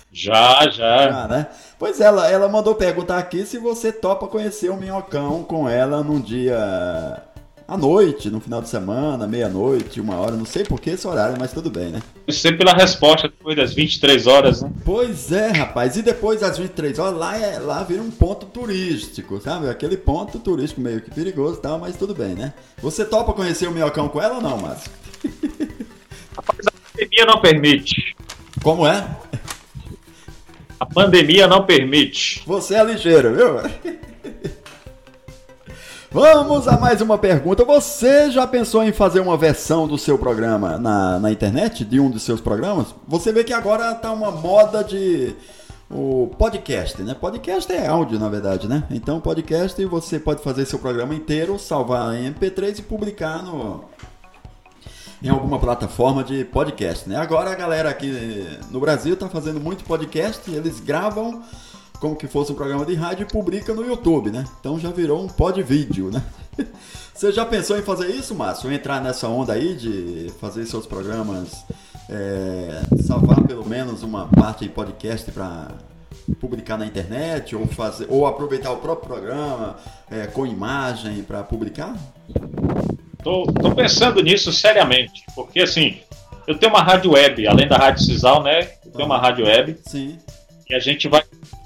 Já, 0.10 0.67
já. 0.72 1.12
já 1.12 1.28
né? 1.28 1.48
Pois 1.78 2.02
ela, 2.02 2.28
ela 2.32 2.50
mandou 2.50 2.74
perguntar 2.74 3.20
aqui 3.20 3.46
se 3.46 3.60
você 3.60 3.91
topa 3.91 4.26
conhecer 4.26 4.72
o 4.72 4.78
Minhocão 4.78 5.43
com 5.43 5.70
ela 5.70 6.02
num 6.02 6.20
dia 6.20 7.22
à 7.67 7.75
noite, 7.75 8.30
no 8.30 8.39
final 8.39 8.62
de 8.62 8.69
semana, 8.69 9.27
meia-noite, 9.27 9.99
uma 9.99 10.15
hora, 10.15 10.38
não 10.38 10.45
sei 10.45 10.63
por 10.63 10.80
que 10.80 10.91
esse 10.91 11.06
horário, 11.06 11.36
mas 11.38 11.51
tudo 11.51 11.69
bem, 11.69 11.89
né? 11.89 12.01
Sempre 12.30 12.60
pela 12.60 12.73
resposta 12.73 13.27
depois 13.27 13.58
das 13.58 13.73
23 13.73 14.25
horas, 14.25 14.62
né? 14.62 14.71
Pois 14.86 15.32
é, 15.34 15.51
rapaz. 15.51 15.97
E 15.97 16.01
depois 16.01 16.39
das 16.39 16.58
23 16.58 16.97
horas, 16.97 17.19
lá, 17.19 17.38
é, 17.38 17.60
lá 17.60 17.84
vira 17.84 18.01
um 18.01 18.10
ponto 18.10 18.45
turístico, 18.45 19.41
sabe? 19.41 19.67
Aquele 19.69 19.97
ponto 19.97 20.39
turístico 20.39 20.80
meio 20.80 21.01
que 21.01 21.12
perigoso 21.12 21.60
e 21.60 21.62
tal, 21.62 21.77
mas 21.77 21.97
tudo 21.97 22.15
bem, 22.15 22.36
né? 22.36 22.53
Você 22.82 23.03
topa 23.03 23.34
conhecer 23.34 23.67
o 23.67 23.71
Minhocão 23.71 24.08
com 24.08 24.21
ela 24.21 24.36
ou 24.36 24.41
não, 24.41 24.58
Márcio? 24.58 24.89
Rapaz, 26.38 26.60
a 26.67 26.71
pandemia 26.71 27.25
não 27.25 27.41
permite. 27.41 28.15
Como 28.63 28.88
é? 28.88 29.06
A 30.80 30.86
pandemia 30.86 31.47
não 31.47 31.65
permite. 31.65 32.43
Você 32.45 32.75
é 32.75 32.84
ligeiro, 32.84 33.34
viu? 33.34 33.97
Vamos 36.10 36.70
a 36.70 36.78
mais 36.78 37.02
uma 37.02 37.17
pergunta. 37.17 37.65
Você 37.65 38.32
já 38.32 38.48
pensou 38.48 38.82
em 38.82 38.93
fazer 38.93 39.20
uma 39.20 39.36
versão 39.36 39.86
do 39.86 39.98
seu 39.98 40.17
programa 40.17 40.78
na, 40.78 41.20
na 41.20 41.32
internet, 41.32 41.84
de 41.84 42.00
um 42.00 42.10
dos 42.10 42.24
seus 42.24 42.39
programas? 42.39 42.96
Você 43.06 43.34
vê 43.34 43.43
que 43.43 43.52
agora 43.52 43.93
tá 43.93 44.13
uma 44.13 44.32
moda 44.32 44.84
de 44.86 45.36
o 45.89 46.28
podcast, 46.39 47.02
né? 47.02 47.13
Podcast 47.13 47.72
é 47.74 47.88
áudio, 47.88 48.17
na 48.17 48.30
verdade, 48.30 48.70
né? 48.70 48.86
Então, 48.89 49.20
podcast 49.20 49.84
você 49.86 50.17
pode 50.17 50.41
fazer 50.41 50.65
seu 50.65 50.80
programa 50.80 51.13
inteiro, 51.13 51.60
salvar 51.60 52.15
em 52.15 52.34
MP3 52.34 52.80
e 52.80 52.82
publicar 52.82 53.43
no 53.43 53.84
em 55.22 55.30
alguma 55.30 55.60
plataforma 55.60 56.24
de 56.24 56.46
podcast, 56.46 57.10
né? 57.10 57.17
Agora 57.17 57.52
a 57.52 57.56
galera 57.56 57.89
aqui 57.89 58.48
no 58.72 58.80
Brasil 58.80 59.17
tá 59.17 59.28
fazendo 59.28 59.60
muito 59.60 59.84
podcast, 59.84 60.50
eles 60.50 60.80
gravam 60.80 61.41
como 62.00 62.16
que 62.16 62.28
fosse 62.28 62.52
um 62.52 62.56
programa 62.56 62.86
de 62.86 62.96
rádio 62.96 63.24
e 63.24 63.32
publica 63.32 63.74
no 63.74 63.86
YouTube, 63.86 64.30
né? 64.32 64.46
Então 64.60 64.80
já 64.80 64.90
virou 64.90 65.24
um 65.24 65.28
pod 65.28 65.62
vídeo, 65.62 66.10
né? 66.12 66.24
Você 67.14 67.32
já 67.32 67.46
pensou 67.46 67.78
em 67.78 67.82
fazer 67.82 68.08
isso, 68.08 68.36
Márcio? 68.36 68.72
Entrar 68.72 69.02
nessa 69.02 69.28
onda 69.28 69.54
aí 69.54 69.76
de 69.76 70.32
fazer 70.40 70.66
seus 70.66 70.86
programas, 70.86 71.66
é, 72.10 72.82
salvar 73.02 73.42
pelo 73.44 73.68
menos 73.68 74.04
uma 74.04 74.28
parte 74.28 74.66
em 74.66 74.70
podcast 74.70 75.32
para 75.32 75.70
publicar 76.40 76.78
na 76.78 76.86
internet 76.86 77.56
ou 77.56 77.66
fazer 77.68 78.06
ou 78.10 78.28
aproveitar 78.28 78.72
o 78.72 78.78
próprio 78.78 79.08
programa 79.08 79.78
é, 80.12 80.28
com 80.28 80.46
imagem 80.46 81.24
para 81.24 81.44
publicar? 81.44 81.96
Tô, 83.24 83.46
tô 83.48 83.74
pensando 83.74 84.22
nisso 84.22 84.54
seriamente, 84.54 85.26
porque 85.36 85.62
assim, 85.62 85.98
eu 86.46 86.58
tenho 86.58 86.72
uma 86.72 86.82
rádio 86.82 87.12
web, 87.12 87.46
além 87.48 87.68
da 87.68 87.76
rádio 87.76 88.06
Cisal, 88.06 88.42
né? 88.42 88.70
Eu 88.86 88.92
tenho 88.92 89.06
uma 89.06 89.18
rádio 89.18 89.46
web. 89.46 89.78
Sim. 89.86 90.18
E 90.70 90.76
a 90.76 90.80
gente 90.80 91.08
vai 91.08 91.22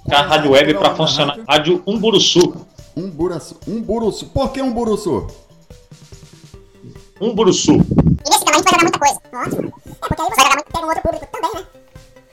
a 0.10 0.22
rádio 0.22 0.52
web 0.52 0.74
para 0.76 0.96
funcionar. 0.96 1.40
Rádio 1.48 1.84
Umburuçu. 1.86 2.66
Umburuçu. 2.96 3.58
Umburuçu. 3.68 4.26
Por 4.28 4.52
que 4.52 4.62
Umburuçu? 4.62 5.28
Umburuçu. 7.20 7.74
E 7.74 8.30
nesse 8.30 8.46
tamanho 8.46 8.64
vai 8.64 8.74
jogar 8.74 8.84
muita 8.84 9.00
coisa. 9.00 9.22
Ótimo. 9.34 9.74
É 9.88 10.08
porque 10.08 10.22
aí 10.22 10.30
você 10.30 10.36
vai 10.36 10.46
jogar 10.46 10.56
muito, 10.56 10.72
pega 10.72 10.86
um 10.86 10.90
outro 10.90 11.02
público 11.02 11.28
também, 11.32 11.52
né? 11.54 11.68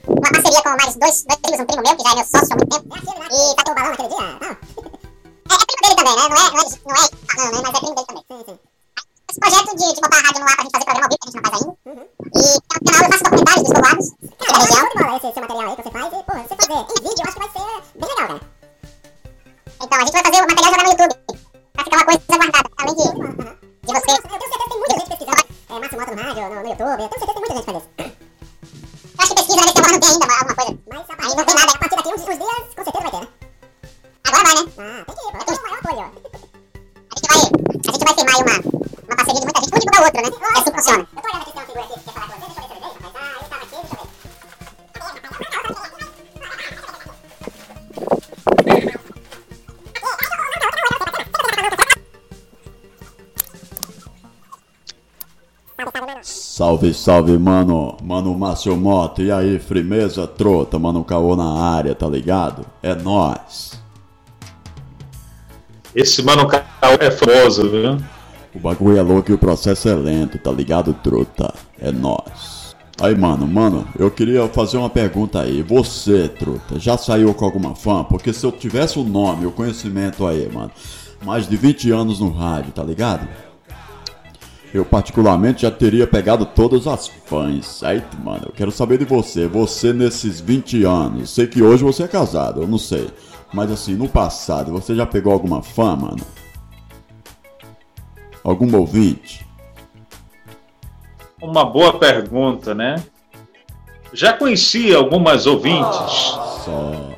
Uma 0.08 0.30
parceria 0.30 0.62
com 0.62 0.68
mais 0.70 0.96
dois, 0.96 1.24
dois 1.24 1.40
primos, 1.40 1.60
um 1.60 1.66
primo 1.66 1.82
meu, 1.82 1.96
que 1.96 2.02
já 2.02 2.10
é 2.10 2.14
meu 2.14 2.24
sócio 2.24 2.48
há 2.50 2.56
muito 2.56 2.70
tempo. 2.72 2.88
E 3.30 3.54
tatuou 3.54 3.72
o 3.72 3.74
balão 3.74 3.90
naquele 3.90 4.08
dia? 4.08 4.18
Não. 4.18 4.56
É, 5.48 5.54
é 5.54 5.64
primo 5.68 5.82
dele 5.82 5.94
também, 5.96 6.16
né? 6.16 6.22
Não 6.28 6.36
é, 6.36 6.38
não 6.38 6.58
é, 6.58 6.64
não 6.86 6.94
é 6.94 7.04
falando, 7.28 7.54
né? 7.54 7.60
Mas 7.62 7.74
é 7.74 7.80
primo 7.80 7.94
dele 7.94 8.06
também. 8.08 8.24
Sim, 8.28 8.44
sim. 8.46 8.57
Salve, 56.78 56.94
salve, 56.94 57.38
mano. 57.38 57.96
Mano 58.02 58.32
Márcio 58.38 58.76
Mota. 58.76 59.20
E 59.20 59.32
aí, 59.32 59.58
firmeza, 59.58 60.28
trota, 60.28 60.78
mano 60.78 61.02
Caô 61.02 61.34
na 61.34 61.60
área, 61.60 61.92
tá 61.92 62.06
ligado? 62.06 62.64
É 62.80 62.94
nós. 62.94 63.72
Esse 65.92 66.22
Mano 66.22 66.46
Caô 66.46 66.62
é 67.00 67.10
famoso, 67.10 67.68
viu? 67.68 67.98
O 68.54 68.60
bagulho 68.60 68.96
é 68.96 69.02
louco 69.02 69.30
e 69.30 69.34
o 69.34 69.38
processo 69.38 69.88
é 69.88 69.94
lento, 69.94 70.38
tá 70.38 70.52
ligado, 70.52 70.94
truta? 70.94 71.52
É 71.80 71.90
nós. 71.90 72.76
Aí, 73.00 73.16
mano, 73.16 73.46
mano, 73.46 73.86
eu 73.98 74.10
queria 74.10 74.46
fazer 74.48 74.76
uma 74.76 74.90
pergunta 74.90 75.40
aí. 75.40 75.62
Você, 75.62 76.28
truta, 76.28 76.78
já 76.78 76.96
saiu 76.96 77.34
com 77.34 77.44
alguma 77.44 77.74
fã? 77.74 78.04
Porque 78.04 78.32
se 78.32 78.46
eu 78.46 78.52
tivesse 78.52 79.00
o 79.00 79.04
nome, 79.04 79.46
o 79.46 79.52
conhecimento 79.52 80.24
aí, 80.24 80.48
mano, 80.52 80.70
mais 81.24 81.48
de 81.48 81.56
20 81.56 81.90
anos 81.90 82.20
no 82.20 82.30
rádio, 82.30 82.70
tá 82.70 82.84
ligado? 82.84 83.26
Eu 84.72 84.84
particularmente 84.84 85.62
já 85.62 85.70
teria 85.70 86.06
pegado 86.06 86.44
todas 86.44 86.86
as 86.86 87.08
fãs. 87.08 87.82
Aí, 87.82 88.02
mano, 88.22 88.44
eu 88.46 88.52
quero 88.52 88.70
saber 88.70 88.98
de 88.98 89.04
você. 89.04 89.46
Você 89.46 89.92
nesses 89.92 90.40
20 90.40 90.84
anos. 90.84 91.30
Sei 91.30 91.46
que 91.46 91.62
hoje 91.62 91.82
você 91.82 92.02
é 92.02 92.08
casado, 92.08 92.62
eu 92.62 92.68
não 92.68 92.78
sei. 92.78 93.08
Mas 93.52 93.70
assim, 93.70 93.94
no 93.94 94.08
passado, 94.08 94.72
você 94.72 94.94
já 94.94 95.06
pegou 95.06 95.32
alguma 95.32 95.62
fã, 95.62 95.96
mano? 95.96 96.24
Algum 98.44 98.76
ouvinte? 98.76 99.46
Uma 101.40 101.64
boa 101.64 101.98
pergunta, 101.98 102.74
né? 102.74 103.02
Já 104.12 104.32
conheci 104.32 104.94
algumas 104.94 105.46
ouvintes. 105.46 105.96
Só. 106.64 107.14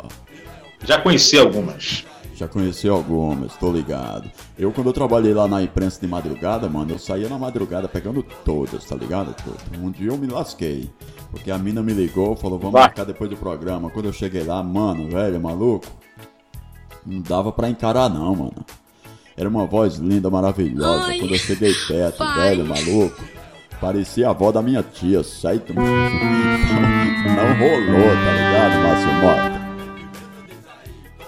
Já 0.84 1.00
conheci 1.00 1.38
algumas. 1.38 2.04
Já 2.40 2.48
conheci 2.48 2.88
algumas, 2.88 3.54
tô 3.56 3.70
ligado. 3.70 4.30
Eu, 4.58 4.72
quando 4.72 4.86
eu 4.86 4.94
trabalhei 4.94 5.34
lá 5.34 5.46
na 5.46 5.62
imprensa 5.62 6.00
de 6.00 6.06
madrugada, 6.06 6.70
mano, 6.70 6.92
eu 6.92 6.98
saía 6.98 7.28
na 7.28 7.38
madrugada 7.38 7.86
pegando 7.86 8.22
todas, 8.46 8.82
tá 8.82 8.96
ligado? 8.96 9.34
Um 9.78 9.90
dia 9.90 10.08
eu 10.08 10.16
me 10.16 10.26
lasquei. 10.26 10.88
Porque 11.30 11.50
a 11.50 11.58
mina 11.58 11.82
me 11.82 11.92
ligou, 11.92 12.34
falou, 12.34 12.58
vamos 12.58 12.72
Vai. 12.72 12.84
marcar 12.84 13.04
depois 13.04 13.28
do 13.28 13.36
programa. 13.36 13.90
Quando 13.90 14.06
eu 14.06 14.12
cheguei 14.14 14.42
lá, 14.42 14.62
mano, 14.62 15.10
velho, 15.10 15.38
maluco. 15.38 15.86
Não 17.04 17.20
dava 17.20 17.52
pra 17.52 17.68
encarar, 17.68 18.08
não, 18.08 18.34
mano. 18.34 18.64
Era 19.36 19.46
uma 19.46 19.66
voz 19.66 19.96
linda, 19.96 20.30
maravilhosa. 20.30 21.08
Ai, 21.08 21.18
Quando 21.18 21.34
eu 21.34 21.38
cheguei 21.38 21.74
perto, 21.86 22.24
velho, 22.36 22.64
maluco. 22.64 23.22
Parecia 23.78 24.28
a 24.28 24.30
avó 24.30 24.50
da 24.50 24.62
minha 24.62 24.82
tia. 24.82 25.22
Sai. 25.22 25.60
Não 25.68 25.84
rolou, 27.58 28.14
tá 28.16 28.32
ligado, 28.32 28.82
Márcio 28.82 29.12
Mota? 29.12 29.59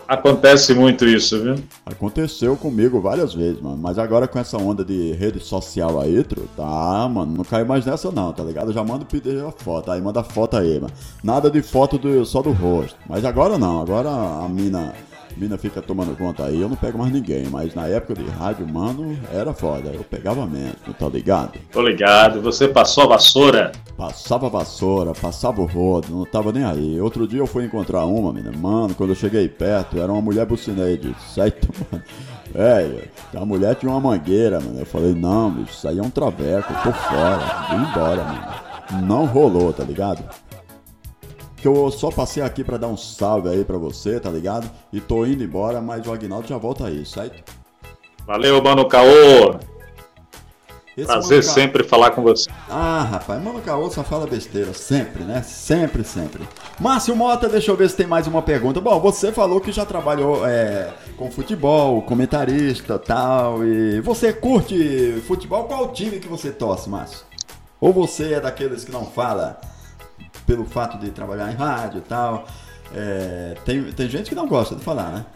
Acontece 0.07 0.75
muito 0.75 1.07
isso, 1.07 1.41
viu? 1.41 1.55
Aconteceu 1.87 2.57
comigo 2.57 3.01
várias 3.01 3.35
vezes, 3.35 3.61
mano. 3.61 3.77
Mas 3.77 3.99
agora 3.99 4.29
com 4.29 4.39
essa 4.39 4.57
onda 4.57 4.85
de 4.85 5.13
rede 5.13 5.41
social 5.41 6.01
aí, 6.01 6.23
tru, 6.25 6.49
tá, 6.57 7.09
mano, 7.09 7.35
não 7.37 7.45
cai 7.45 7.65
mais 7.65 7.87
nessa 7.87 8.11
não, 8.11 8.33
tá 8.33 8.43
ligado? 8.43 8.73
Já 8.73 8.83
mando 8.85 9.05
pedir 9.05 9.45
a 9.45 9.51
foto, 9.51 9.91
aí 9.91 10.01
manda 10.01 10.23
foto 10.23 10.57
aí, 10.57 10.81
mano. 10.81 10.93
Nada 11.23 11.51
de 11.51 11.63
foto 11.63 11.99
do, 11.99 12.25
só 12.25 12.43
do 12.43 12.53
rosto. 12.53 12.97
Mas 13.09 13.25
agora 13.25 13.59
não, 13.59 13.81
agora 13.81 14.09
a 14.09 14.49
mina, 14.49 14.93
mina 15.37 15.59
fica 15.59 15.83
tomando 15.83 16.17
conta 16.17 16.45
aí, 16.45 16.61
eu 16.61 16.69
não 16.69 16.77
pego 16.77 16.99
mais 16.99 17.13
ninguém. 17.13 17.47
Mas 17.47 17.75
na 17.75 17.87
época 17.87 18.15
de 18.15 18.29
rádio, 18.29 18.67
mano, 18.67 19.17
era 19.33 19.53
foda, 19.53 19.91
eu 19.91 20.05
pegava 20.05 20.47
mesmo, 20.47 20.95
tá 20.99 21.09
ligado? 21.09 21.59
Tô 21.71 21.83
ligado. 21.83 22.41
Você 22.43 22.69
passou 22.69 23.05
a 23.05 23.09
vassoura. 23.09 23.73
Passava 23.97 24.47
a 24.47 24.51
vassoura, 24.51 25.13
passava 25.13 25.61
o 25.61 25.67
rodo, 25.67 26.09
não 26.11 26.25
tava 26.25 26.53
nem 26.53 26.65
aí. 26.65 27.01
Outro 27.01 27.27
dia 27.27 27.41
eu 27.41 27.47
fui 27.47 27.65
encontrar 27.65 28.05
uma, 28.07 28.33
menina. 28.33 28.57
Mano, 28.57 28.95
quando 28.95 29.11
eu 29.11 29.17
cheguei 29.17 29.49
perto, 29.49 29.99
era 29.99 30.11
uma 30.11 30.21
mulher 30.21 30.47
bucineide. 30.47 31.15
Certo, 31.35 31.69
mano. 31.91 32.05
Velho, 32.53 33.03
a 33.35 33.45
mulher 33.45 33.75
tinha 33.77 33.91
uma 33.91 34.01
mangueira, 34.01 34.61
mano. 34.61 34.79
Eu 34.79 34.87
falei, 34.87 35.15
não, 35.15 35.51
bicho, 35.51 35.73
isso 35.73 35.89
aí 35.89 35.99
é 35.99 36.03
um 36.03 36.11
traveco, 36.11 36.73
tô 36.83 36.93
fora. 36.93 37.67
Vim 37.71 37.91
embora, 37.91 38.25
mano. 38.25 39.07
Não 39.07 39.25
rolou, 39.25 39.73
tá 39.73 39.85
ligado? 39.85 40.23
Que 41.63 41.69
eu 41.69 41.93
só 41.93 42.11
passei 42.11 42.43
aqui 42.43 42.65
pra 42.65 42.77
dar 42.77 42.89
um 42.89 42.97
salve 42.97 43.49
aí 43.49 43.65
pra 43.65 43.79
você, 43.79 44.19
tá 44.19 44.29
ligado? 44.29 44.69
E 44.93 45.01
tô 45.01 45.25
indo 45.25 45.45
embora, 45.45 45.81
mas 45.81 46.05
o 46.05 46.13
Agnaldo 46.13 46.49
já 46.49 46.59
volta 46.59 46.89
aí, 46.89 47.07
certo? 47.07 47.41
Valeu, 48.27 48.61
Mano 48.61 48.89
Caô. 48.89 49.55
Esse 50.97 51.07
Prazer 51.07 51.39
Mano 51.39 51.47
Ca- 51.47 51.53
sempre 51.55 51.85
falar 51.85 52.11
com 52.11 52.23
você. 52.23 52.51
Ah, 52.69 53.03
rapaz, 53.13 53.41
Mano 53.41 53.61
Caô 53.61 53.89
só 53.91 54.03
fala 54.03 54.27
besteira, 54.27 54.75
sempre, 54.75 55.23
né? 55.23 55.41
Sempre, 55.43 56.03
sempre. 56.03 56.43
Márcio 56.81 57.15
Mota, 57.15 57.49
deixa 57.49 57.71
eu 57.71 57.77
ver 57.77 57.89
se 57.89 57.97
tem 57.97 58.09
mais 58.09 58.27
uma 58.27 58.43
pergunta. 58.43 58.81
Bom, 58.81 58.99
você 58.99 59.31
falou 59.31 59.61
que 59.61 59.71
já 59.71 59.87
trabalhou 59.87 60.45
é, 60.45 60.93
com 61.17 61.31
futebol, 61.31 62.03
comentarista 62.03 62.99
tal, 62.99 63.65
e 63.65 64.01
você 64.01 64.33
curte 64.33 65.23
futebol? 65.29 65.65
Qual 65.65 65.93
time 65.93 66.19
que 66.19 66.27
você 66.27 66.51
torce, 66.51 66.91
Márcio? 66.91 67.21
Ou 67.81 67.93
você 67.93 68.35
é 68.35 68.41
daqueles 68.41 68.83
que 68.85 68.91
não 68.91 69.07
fala 69.07 69.61
pelo 70.47 70.65
fato 70.65 70.99
de 70.99 71.11
trabalhar 71.11 71.51
em 71.53 71.55
rádio 71.57 71.99
e 71.99 72.03
tal? 72.03 72.47
É, 72.95 73.55
tem, 73.65 73.83
tem 73.93 74.09
gente 74.09 74.29
que 74.29 74.35
não 74.35 74.47
gosta 74.47 74.75
de 74.75 74.83
falar, 74.83 75.11
né? 75.11 75.27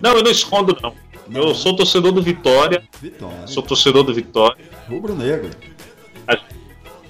Não, 0.00 0.12
eu 0.12 0.22
não 0.22 0.30
escondo, 0.30 0.76
não. 0.82 0.94
Eu 1.34 1.54
sou 1.54 1.76
torcedor 1.76 2.12
do 2.12 2.22
Vitória. 2.22 2.82
Vitória, 3.02 3.46
Sou 3.46 3.62
torcedor 3.62 4.02
do 4.02 4.14
Vitória. 4.14 4.64
rubro 4.88 5.14
negro. 5.14 5.50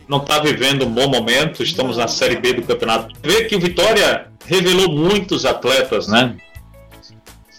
Não 0.09 0.18
está 0.18 0.38
vivendo 0.40 0.87
um 0.87 0.90
bom 0.90 1.09
momento. 1.09 1.62
Estamos 1.62 1.98
na 1.98 2.09
Série 2.09 2.37
B 2.37 2.54
do 2.54 2.62
campeonato. 2.62 3.14
Vê 3.22 3.44
que 3.44 3.54
o 3.54 3.61
Vitória 3.61 4.28
revelou 4.46 4.88
muitos 4.90 5.44
atletas, 5.44 6.09
né? 6.09 6.37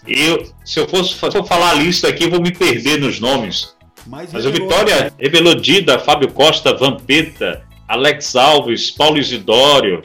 E 0.06 0.26
eu, 0.26 0.52
se 0.64 0.80
eu 0.80 0.88
fosse 0.88 1.14
se 1.14 1.38
eu 1.38 1.44
falar 1.44 1.70
a 1.70 1.74
lista 1.74 2.08
aqui, 2.08 2.24
eu 2.24 2.30
vou 2.30 2.40
me 2.40 2.50
perder 2.50 2.98
nos 2.98 3.20
nomes. 3.20 3.76
Mas, 4.06 4.32
Mas 4.32 4.44
o 4.44 4.50
Vitória 4.50 5.12
revelou 5.18 5.54
Dida, 5.54 5.98
Fábio 5.98 6.32
Costa, 6.32 6.74
Vampeta, 6.74 7.62
Alex 7.94 8.36
Alves, 8.36 8.88
Paulo 8.90 9.18
Isidório. 9.18 10.02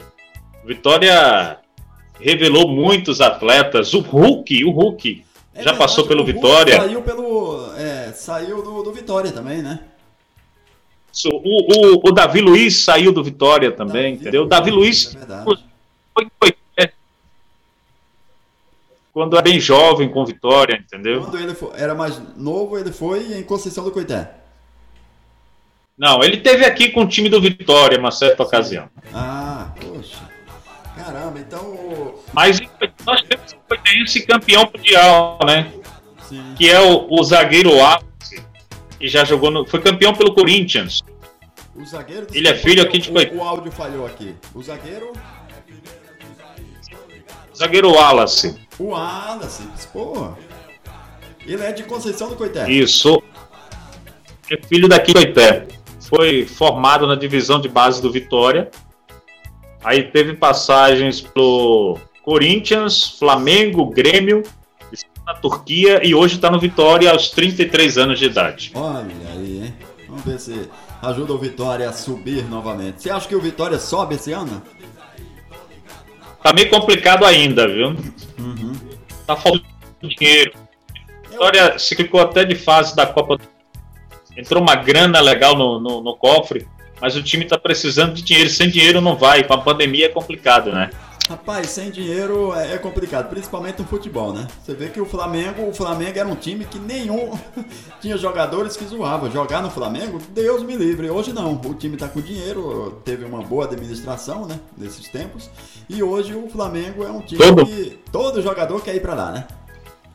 Vitória 0.64 1.58
revelou 2.20 2.66
muitos 2.68 3.20
atletas. 3.20 3.94
O 3.94 4.00
Hulk, 4.00 4.64
o 4.64 4.70
Hulk, 4.72 5.24
É 5.54 5.58
já 5.58 5.70
verdade, 5.70 5.78
passou 5.78 6.04
pelo 6.06 6.24
Vitória. 6.24 6.76
Saiu 6.76 7.00
pelo. 7.02 7.72
É, 7.76 8.10
saiu 8.12 8.60
do, 8.62 8.82
do 8.82 8.92
Vitória 8.92 9.30
também, 9.30 9.62
né? 9.62 9.78
O, 11.26 11.96
o, 11.96 12.08
o 12.08 12.12
Davi 12.12 12.40
Luiz 12.40 12.78
saiu 12.78 13.12
do 13.12 13.22
Vitória 13.22 13.70
também, 13.70 14.14
Davi 14.14 14.20
entendeu? 14.22 14.42
O 14.42 14.46
Davi 14.46 14.70
Luiz 14.72 15.14
é 15.16 15.44
foi, 15.44 15.56
foi- 16.38 16.56
é, 16.76 16.90
quando 19.12 19.34
era 19.34 19.42
bem 19.42 19.58
jovem 19.60 20.08
com 20.10 20.26
Vitória, 20.26 20.74
entendeu? 20.76 21.22
Quando 21.22 21.38
ele 21.38 21.54
fo- 21.54 21.72
era 21.74 21.94
mais 21.94 22.20
novo, 22.36 22.76
ele 22.76 22.92
foi 22.92 23.38
em 23.38 23.42
Conceição 23.44 23.84
do 23.84 23.92
Coité. 23.92 24.30
Não, 25.98 26.22
ele 26.22 26.36
teve 26.38 26.64
aqui 26.64 26.90
com 26.90 27.02
o 27.02 27.08
time 27.08 27.28
do 27.28 27.40
Vitória, 27.40 27.98
uma 27.98 28.10
certa 28.10 28.42
ocasião. 28.42 28.88
Ah, 29.14 29.72
poxa. 29.80 30.18
Caramba, 30.94 31.38
então. 31.38 31.60
o- 31.64 32.22
Mas 32.32 32.60
nós 33.06 33.22
temos 33.22 33.54
o 34.16 34.26
campeão 34.26 34.70
mundial, 34.74 35.38
né? 35.46 35.72
Sim. 36.28 36.54
Que 36.56 36.68
é 36.68 36.80
o, 36.80 37.06
o 37.10 37.22
zagueiro 37.24 37.72
Wallace, 37.74 38.44
que 38.98 39.08
já 39.08 39.24
jogou 39.24 39.50
no. 39.50 39.64
Foi 39.66 39.80
campeão 39.80 40.12
pelo 40.14 40.34
Corinthians. 40.34 41.02
O 41.74 41.84
zagueiro. 41.84 42.26
Ele 42.32 42.48
é 42.48 42.54
filho 42.54 42.82
aqui 42.82 42.98
de 42.98 43.08
o, 43.10 43.12
Coité. 43.12 43.34
o 43.34 43.42
áudio 43.42 43.70
falhou 43.72 44.06
aqui. 44.06 44.34
O 44.54 44.62
zagueiro. 44.62 45.12
Zagueiro 47.56 47.90
Wallace. 47.92 48.58
O 48.78 48.88
Wallace. 48.88 49.62
Pô. 49.92 50.32
Ele 51.46 51.62
é 51.62 51.72
de 51.72 51.84
Conceição 51.84 52.28
do 52.28 52.36
Coité. 52.36 52.68
Isso. 52.70 53.22
É 54.50 54.56
filho 54.66 54.88
daqui 54.88 55.12
do 55.12 55.20
Coité. 55.20 55.66
Foi 56.08 56.46
formado 56.46 57.06
na 57.06 57.14
divisão 57.14 57.60
de 57.60 57.68
base 57.68 58.00
do 58.00 58.10
Vitória. 58.10 58.70
Aí 59.84 60.04
teve 60.04 60.34
passagens 60.34 61.20
pro 61.20 61.98
Corinthians, 62.22 63.16
Flamengo, 63.18 63.86
Grêmio, 63.90 64.42
na 65.26 65.34
Turquia 65.34 66.06
e 66.06 66.14
hoje 66.14 66.36
está 66.36 66.50
no 66.50 66.60
Vitória 66.60 67.10
aos 67.10 67.30
33 67.30 67.98
anos 67.98 68.18
de 68.18 68.26
idade. 68.26 68.70
Olha 68.74 69.06
aí, 69.32 69.64
hein? 69.64 69.74
Vamos 70.08 70.24
ver 70.24 70.38
se 70.38 70.68
ajuda 71.02 71.32
o 71.32 71.38
Vitória 71.38 71.88
a 71.88 71.92
subir 71.92 72.44
novamente. 72.44 73.02
Você 73.02 73.10
acha 73.10 73.26
que 73.26 73.34
o 73.34 73.40
Vitória 73.40 73.78
sobe 73.78 74.14
esse 74.14 74.32
ano? 74.32 74.62
Tá 76.42 76.52
meio 76.52 76.70
complicado 76.70 77.24
ainda, 77.24 77.66
viu? 77.66 77.88
Uhum. 78.38 78.72
Tá 79.26 79.34
faltando 79.34 79.64
dinheiro. 80.16 80.52
Vitória 81.28 81.76
se 81.76 81.96
ficou 81.96 82.20
até 82.20 82.44
de 82.44 82.54
fase 82.54 82.94
da 82.94 83.04
Copa. 83.04 83.36
Entrou 84.36 84.62
uma 84.62 84.74
grana 84.74 85.20
legal 85.20 85.56
no, 85.56 85.80
no, 85.80 86.02
no 86.02 86.16
cofre, 86.16 86.66
mas 87.00 87.16
o 87.16 87.22
time 87.22 87.44
tá 87.44 87.58
precisando 87.58 88.14
de 88.14 88.22
dinheiro. 88.22 88.50
Sem 88.50 88.68
dinheiro 88.68 89.00
não 89.00 89.16
vai. 89.16 89.42
Com 89.42 89.54
a 89.54 89.58
pandemia 89.58 90.06
é 90.06 90.08
complicado, 90.08 90.72
né? 90.72 90.90
Rapaz, 91.28 91.70
sem 91.70 91.90
dinheiro 91.90 92.54
é 92.54 92.74
é 92.74 92.78
complicado, 92.78 93.28
principalmente 93.28 93.80
no 93.80 93.88
futebol, 93.88 94.32
né? 94.32 94.46
Você 94.62 94.74
vê 94.74 94.88
que 94.88 95.00
o 95.00 95.06
Flamengo, 95.06 95.68
o 95.68 95.74
Flamengo 95.74 96.18
era 96.18 96.28
um 96.28 96.36
time 96.36 96.64
que 96.64 96.78
nenhum 96.78 97.36
tinha 98.00 98.16
jogadores 98.16 98.76
que 98.76 98.84
zoavam. 98.84 99.30
Jogar 99.30 99.60
no 99.60 99.70
Flamengo, 99.70 100.20
Deus 100.30 100.62
me 100.62 100.76
livre. 100.76 101.10
Hoje 101.10 101.32
não, 101.32 101.54
o 101.54 101.74
time 101.74 101.96
tá 101.96 102.08
com 102.08 102.20
dinheiro, 102.20 103.00
teve 103.04 103.24
uma 103.24 103.42
boa 103.42 103.64
administração, 103.64 104.46
né? 104.46 104.60
Nesses 104.78 105.08
tempos. 105.08 105.50
E 105.88 106.02
hoje 106.02 106.34
o 106.34 106.48
Flamengo 106.48 107.02
é 107.02 107.10
um 107.10 107.20
time 107.20 107.42
Todo. 107.42 107.66
que 107.66 107.98
todo 108.12 108.42
jogador 108.42 108.80
quer 108.82 108.94
ir 108.94 109.00
pra 109.00 109.14
lá, 109.14 109.32
né? 109.32 109.46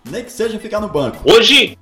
Nem 0.10 0.24
que 0.24 0.32
seja 0.32 0.58
ficar 0.60 0.80
no 0.80 0.88
banco. 0.88 1.20
Hoje, 1.30 1.78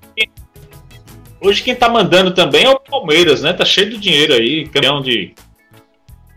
hoje 1.42 1.64
quem 1.64 1.76
tá 1.76 1.90
mandando 1.90 2.34
também 2.34 2.66
é 2.66 2.70
o 2.70 2.80
Palmeiras, 2.80 3.42
né? 3.42 3.54
Tá 3.54 3.66
cheio 3.66 3.90
de 3.90 3.98
dinheiro 3.98 4.34
aí, 4.34 4.68
campeão 4.68 5.02
de, 5.02 5.34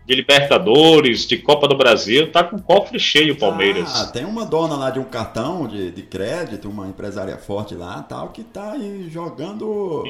de 0.05 0.15
Libertadores, 0.15 1.25
de 1.25 1.37
Copa 1.37 1.67
do 1.67 1.77
Brasil, 1.77 2.31
tá 2.31 2.43
com 2.43 2.59
cofre 2.59 2.99
cheio 2.99 3.33
o 3.33 3.37
Palmeiras. 3.37 3.89
Ah, 3.95 4.07
tem 4.07 4.25
uma 4.25 4.45
dona 4.45 4.75
lá 4.75 4.89
de 4.89 4.99
um 4.99 5.03
cartão 5.03 5.67
de, 5.67 5.91
de 5.91 6.01
crédito, 6.03 6.69
uma 6.69 6.87
empresária 6.87 7.37
forte 7.37 7.75
lá, 7.75 8.01
tal, 8.03 8.29
que 8.29 8.43
tá 8.43 8.73
aí 8.73 9.07
jogando 9.09 10.03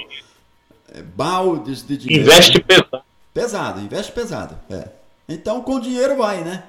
é, 0.94 1.02
baldes 1.02 1.86
de 1.86 1.98
dinheiro. 1.98 2.24
Investe 2.24 2.58
né? 2.58 2.64
pesado. 2.66 3.04
pesado, 3.34 3.82
investe 3.82 4.12
pesado. 4.12 4.60
É. 4.70 4.88
Então 5.28 5.62
com 5.62 5.80
dinheiro 5.80 6.18
vai, 6.18 6.44
né? 6.44 6.64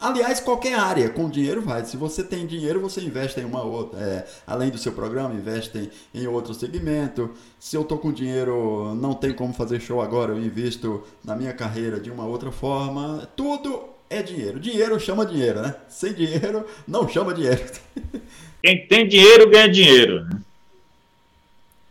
Aliás, 0.00 0.38
qualquer 0.40 0.74
área 0.78 1.08
com 1.08 1.28
dinheiro 1.28 1.60
vai. 1.60 1.84
Se 1.84 1.96
você 1.96 2.22
tem 2.22 2.46
dinheiro, 2.46 2.80
você 2.80 3.00
investe 3.00 3.40
em 3.40 3.44
uma 3.44 3.62
outra. 3.62 3.98
é, 4.00 4.26
além 4.46 4.70
do 4.70 4.78
seu 4.78 4.92
programa, 4.92 5.34
investe 5.34 5.90
em, 6.14 6.22
em 6.22 6.26
outro 6.26 6.54
segmento. 6.54 7.30
Se 7.58 7.76
eu 7.76 7.84
tô 7.84 7.98
com 7.98 8.12
dinheiro, 8.12 8.94
não 8.94 9.14
tem 9.14 9.32
como 9.32 9.52
fazer 9.52 9.80
show 9.80 10.00
agora, 10.00 10.32
eu 10.32 10.38
invisto 10.38 11.02
na 11.24 11.34
minha 11.34 11.52
carreira 11.52 11.98
de 11.98 12.10
uma 12.10 12.24
outra 12.26 12.52
forma. 12.52 13.28
Tudo 13.36 13.84
é 14.08 14.22
dinheiro. 14.22 14.60
Dinheiro 14.60 14.98
chama 15.00 15.26
dinheiro, 15.26 15.60
né? 15.62 15.74
Sem 15.88 16.12
dinheiro, 16.12 16.64
não 16.86 17.08
chama 17.08 17.34
dinheiro. 17.34 17.64
Quem 18.62 18.86
tem 18.86 19.06
dinheiro 19.08 19.50
ganha 19.50 19.68
dinheiro. 19.68 20.24
né? 20.24 20.40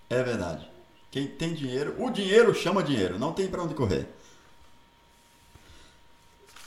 É 0.09 0.23
verdade. 0.23 0.67
Quem 1.11 1.27
tem 1.27 1.53
dinheiro, 1.53 1.95
o 1.99 2.09
dinheiro 2.09 2.53
chama 2.53 2.83
dinheiro. 2.83 3.17
Não 3.17 3.31
tem 3.33 3.47
pra 3.47 3.63
onde 3.63 3.73
correr. 3.73 4.05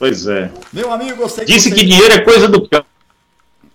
Pois 0.01 0.25
é. 0.25 0.49
Meu 0.73 0.91
amigo, 0.91 1.29
que 1.29 1.45
Disse 1.45 1.69
você- 1.69 1.75
que 1.75 1.85
dinheiro 1.85 2.11
é 2.11 2.21
coisa 2.21 2.47
do 2.47 2.67
cão. 2.67 2.83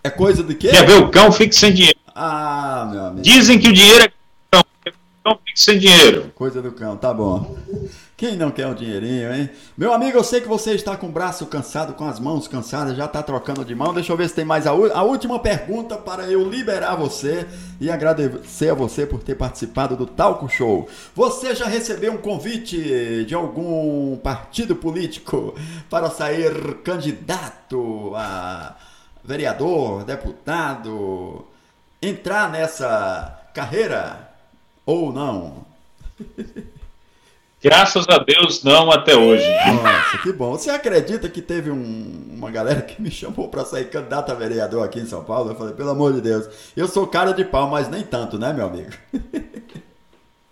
é 0.02 0.10
coisa 0.10 0.42
de 0.42 0.56
quê? 0.56 0.70
Quer 0.70 0.84
ver 0.84 0.94
o 1.00 1.08
cão, 1.08 1.30
fique 1.30 1.54
sem 1.54 1.72
dinheiro. 1.72 1.96
Ah, 2.12 2.88
meu 2.90 3.04
amigo. 3.04 3.22
Dizem 3.22 3.60
que 3.60 3.68
o 3.68 3.72
dinheiro 3.72 4.02
é 4.06 4.08
cão. 4.50 4.64
Quer 4.82 4.90
ver 4.90 4.96
o 4.96 5.22
cão, 5.30 5.38
fique 5.46 5.60
sem 5.60 5.78
dinheiro. 5.78 6.32
Coisa 6.34 6.60
do 6.60 6.72
cão, 6.72 6.96
tá 6.96 7.14
bom. 7.14 7.56
Quem 8.16 8.34
não 8.34 8.50
quer 8.50 8.66
um 8.66 8.72
dinheirinho, 8.72 9.30
hein? 9.30 9.50
Meu 9.76 9.92
amigo, 9.92 10.16
eu 10.16 10.24
sei 10.24 10.40
que 10.40 10.48
você 10.48 10.72
está 10.72 10.96
com 10.96 11.08
o 11.08 11.12
braço 11.12 11.44
cansado, 11.44 11.92
com 11.92 12.08
as 12.08 12.18
mãos 12.18 12.48
cansadas, 12.48 12.96
já 12.96 13.06
tá 13.06 13.22
trocando 13.22 13.62
de 13.62 13.74
mão. 13.74 13.92
Deixa 13.92 14.10
eu 14.10 14.16
ver 14.16 14.26
se 14.26 14.34
tem 14.34 14.44
mais 14.44 14.66
a, 14.66 14.70
a 14.70 15.02
última 15.02 15.38
pergunta 15.38 15.98
para 15.98 16.24
eu 16.24 16.48
liberar 16.48 16.96
você 16.96 17.46
e 17.78 17.90
agradecer 17.90 18.70
a 18.70 18.74
você 18.74 19.04
por 19.04 19.22
ter 19.22 19.34
participado 19.34 19.98
do 19.98 20.06
Talco 20.06 20.48
Show. 20.48 20.88
Você 21.14 21.54
já 21.54 21.66
recebeu 21.66 22.14
um 22.14 22.16
convite 22.16 23.22
de 23.26 23.34
algum 23.34 24.16
partido 24.16 24.74
político 24.74 25.54
para 25.90 26.08
sair 26.08 26.76
candidato 26.76 28.14
a 28.16 28.76
vereador, 29.22 30.04
deputado, 30.04 31.44
entrar 32.00 32.50
nessa 32.50 33.42
carreira 33.52 34.26
ou 34.86 35.12
não? 35.12 35.66
Graças 37.66 38.06
a 38.08 38.18
Deus, 38.18 38.62
não 38.62 38.92
até 38.92 39.16
hoje. 39.16 39.44
Nossa, 39.82 40.18
que 40.18 40.32
bom. 40.32 40.52
Você 40.52 40.70
acredita 40.70 41.28
que 41.28 41.42
teve 41.42 41.68
um- 41.68 42.28
uma 42.36 42.48
galera 42.48 42.80
que 42.80 43.02
me 43.02 43.10
chamou 43.10 43.48
pra 43.48 43.64
sair 43.64 43.86
candidato 43.90 44.30
a 44.30 44.36
vereador 44.36 44.84
aqui 44.84 45.00
em 45.00 45.06
São 45.06 45.24
Paulo? 45.24 45.50
Eu 45.50 45.56
falei, 45.56 45.74
pelo 45.74 45.90
amor 45.90 46.12
de 46.12 46.20
Deus, 46.20 46.48
eu 46.76 46.86
sou 46.86 47.08
cara 47.08 47.32
de 47.32 47.44
pau, 47.44 47.68
mas 47.68 47.88
nem 47.88 48.04
tanto, 48.04 48.38
né, 48.38 48.52
meu 48.52 48.66
amigo? 48.66 48.90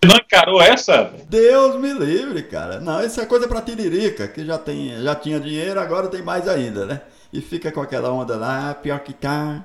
Não 0.05 0.17
encarou 0.17 0.61
essa? 0.61 1.13
Deus 1.29 1.77
me 1.81 1.93
livre, 1.93 2.43
cara. 2.43 2.81
Não, 2.81 3.01
isso 3.01 3.21
é 3.21 3.27
coisa 3.27 3.47
pra 3.47 3.63
tiririca, 3.63 4.27
que 4.27 4.45
já, 4.45 4.59
tem, 4.59 5.01
já 5.01 5.15
tinha 5.15 5.39
dinheiro, 5.39 5.79
agora 5.79 6.09
tem 6.09 6.21
mais 6.21 6.49
ainda, 6.49 6.85
né? 6.85 7.01
E 7.33 7.41
fica 7.41 7.71
com 7.71 7.81
aquela 7.81 8.11
onda 8.11 8.35
lá, 8.37 8.75
pior 8.75 8.99
que 8.99 9.13
tá. 9.13 9.63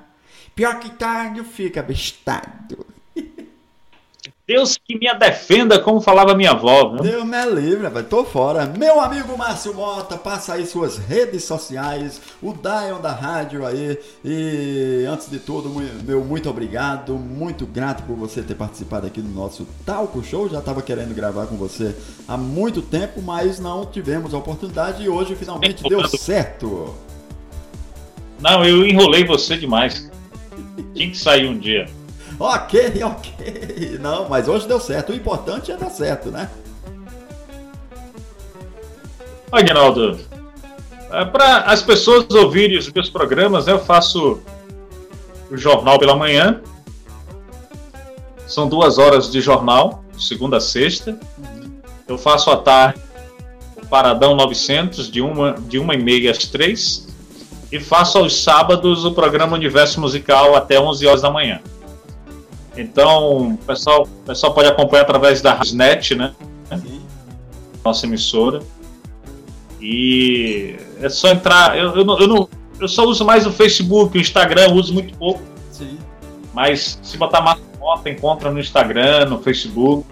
Pior 0.54 0.78
que 0.78 0.90
tá, 0.90 1.32
não 1.36 1.44
fica 1.44 1.82
bestado. 1.82 2.86
Deus 4.50 4.76
que 4.76 4.98
me 4.98 5.14
defenda, 5.14 5.78
como 5.78 6.00
falava 6.00 6.34
minha 6.34 6.50
avó. 6.50 6.90
Viu? 6.90 7.02
Deus 7.02 7.24
me 7.24 7.46
livre, 7.54 7.88
vai, 7.88 8.02
tô 8.02 8.24
fora. 8.24 8.66
Meu 8.66 9.00
amigo 9.00 9.38
Márcio 9.38 9.72
Mota, 9.72 10.18
passa 10.18 10.54
aí 10.54 10.66
suas 10.66 10.98
redes 10.98 11.44
sociais, 11.44 12.20
o 12.42 12.52
Dion 12.52 13.00
da 13.00 13.12
rádio 13.12 13.64
aí. 13.64 13.96
E 14.24 15.06
antes 15.08 15.30
de 15.30 15.38
tudo, 15.38 15.70
meu 16.04 16.24
muito 16.24 16.50
obrigado, 16.50 17.14
muito 17.14 17.64
grato 17.64 18.02
por 18.02 18.16
você 18.16 18.42
ter 18.42 18.56
participado 18.56 19.06
aqui 19.06 19.22
do 19.22 19.32
nosso 19.32 19.68
Talco 19.86 20.20
Show. 20.24 20.48
Já 20.48 20.60
tava 20.60 20.82
querendo 20.82 21.14
gravar 21.14 21.46
com 21.46 21.54
você 21.54 21.94
há 22.26 22.36
muito 22.36 22.82
tempo, 22.82 23.22
mas 23.22 23.60
não 23.60 23.86
tivemos 23.86 24.34
a 24.34 24.38
oportunidade 24.38 25.04
e 25.04 25.08
hoje 25.08 25.36
finalmente 25.36 25.80
deu 25.84 26.08
certo. 26.08 26.96
Não, 28.40 28.64
eu 28.64 28.84
enrolei 28.84 29.24
você 29.24 29.56
demais. 29.56 30.10
Tinha 30.92 31.08
que 31.08 31.16
sair 31.16 31.46
um 31.46 31.56
dia. 31.56 31.86
Ok, 32.40 32.90
ok. 33.04 33.98
Não, 34.00 34.26
mas 34.26 34.48
hoje 34.48 34.66
deu 34.66 34.80
certo. 34.80 35.12
O 35.12 35.14
importante 35.14 35.70
é 35.70 35.76
dar 35.76 35.90
certo, 35.90 36.30
né? 36.30 36.50
Olha, 39.52 39.62
Aguinaldo, 39.62 40.18
para 41.32 41.58
as 41.64 41.82
pessoas 41.82 42.24
ouvirem 42.30 42.78
os 42.78 42.90
meus 42.90 43.10
programas, 43.10 43.66
eu 43.66 43.78
faço 43.78 44.40
o 45.50 45.56
jornal 45.56 45.98
pela 45.98 46.16
manhã. 46.16 46.62
São 48.46 48.68
duas 48.68 48.96
horas 48.96 49.30
de 49.30 49.40
jornal, 49.40 50.02
segunda 50.18 50.56
a 50.56 50.60
sexta. 50.60 51.18
Eu 52.08 52.16
faço 52.16 52.50
à 52.50 52.56
tarde 52.56 53.00
o 53.76 53.86
Paradão 53.86 54.34
900, 54.34 55.10
de 55.10 55.20
uma, 55.20 55.52
de 55.52 55.78
uma 55.78 55.94
e 55.94 56.02
meia 56.02 56.30
às 56.30 56.38
três. 56.46 57.06
E 57.70 57.78
faço 57.78 58.18
aos 58.18 58.42
sábados 58.42 59.04
o 59.04 59.12
programa 59.12 59.56
Universo 59.56 60.00
Musical 60.00 60.56
até 60.56 60.80
11 60.80 61.06
horas 61.06 61.22
da 61.22 61.30
manhã. 61.30 61.60
Então, 62.76 63.52
o 63.54 63.56
pessoal, 63.58 64.02
o 64.02 64.26
pessoal 64.26 64.54
pode 64.54 64.68
acompanhar 64.68 65.02
através 65.02 65.40
da 65.42 65.52
Rasnet, 65.54 66.14
né? 66.14 66.32
Sim. 66.80 67.00
nossa 67.84 68.06
emissora. 68.06 68.60
E 69.80 70.76
é 71.00 71.08
só 71.08 71.28
entrar. 71.30 71.76
Eu, 71.78 71.96
eu, 71.96 72.04
não- 72.04 72.18
eu, 72.18 72.28
não, 72.28 72.48
eu 72.78 72.88
só 72.88 73.04
uso 73.04 73.24
mais 73.24 73.46
o 73.46 73.52
Facebook, 73.52 74.16
o 74.16 74.20
Instagram, 74.20 74.66
eu 74.68 74.74
uso 74.74 74.92
muito 74.92 75.16
pouco. 75.16 75.40
Sim. 75.70 75.98
Mas 76.54 76.98
se 77.02 77.16
botar 77.16 77.40
Márcio 77.40 77.64
Mota, 77.78 78.10
encontra 78.10 78.50
no 78.50 78.60
Instagram, 78.60 79.26
no 79.26 79.38
Facebook. 79.42 80.06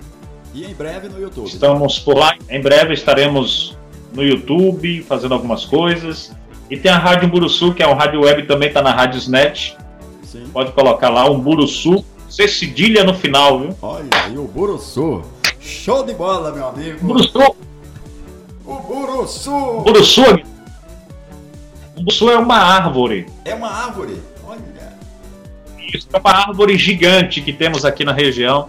E 0.55 0.65
em 0.65 0.75
breve 0.75 1.09
no 1.09 1.21
YouTube. 1.21 1.47
Estamos 1.47 1.99
por 1.99 2.17
lá. 2.17 2.35
Em 2.49 2.61
breve 2.61 2.95
estaremos 2.95 3.77
no 4.13 4.23
YouTube 4.23 5.03
fazendo 5.03 5.35
algumas 5.35 5.65
coisas. 5.67 6.33
E 6.71 6.77
tem 6.77 6.91
a 6.91 6.99
Rádio 6.99 7.29
Buruçu, 7.29 7.73
que 7.75 7.83
é 7.83 7.87
um 7.89 7.95
rádio 7.95 8.23
web 8.23 8.43
também, 8.45 8.69
está 8.69 8.83
na 8.83 8.91
Rádiosnet. 8.93 9.77
Sim. 10.23 10.45
Pode 10.53 10.73
colocar 10.73 11.09
lá 11.11 11.29
um 11.31 11.39
Buruçu. 11.39 12.05
C 12.29 12.47
cedilha 12.47 13.05
no 13.05 13.15
final, 13.15 13.61
viu? 13.61 13.77
Olha 13.83 14.09
aí 14.25 14.37
o 14.39 14.45
Buruçu. 14.45 15.23
Show 15.61 16.05
de 16.05 16.15
bola, 16.15 16.53
meu 16.53 16.69
amigo. 16.69 16.99
Buruçu, 17.07 17.57
O 18.65 18.75
Buruçu 18.81 19.51
Buruçu. 19.83 20.23
O 21.97 22.01
Buruçu 22.01 22.31
é 22.31 22.39
uma 22.39 22.57
árvore. 22.59 23.27
é 23.45 23.55
uma 23.55 23.69
árvore. 23.71 24.21
Olha. 24.47 24.61
Isso 25.93 26.07
é 26.13 26.19
uma 26.19 26.31
árvore 26.31 26.77
gigante 26.79 27.41
que 27.41 27.53
temos 27.53 27.85
aqui 27.85 28.05
na 28.05 28.13
região. 28.13 28.69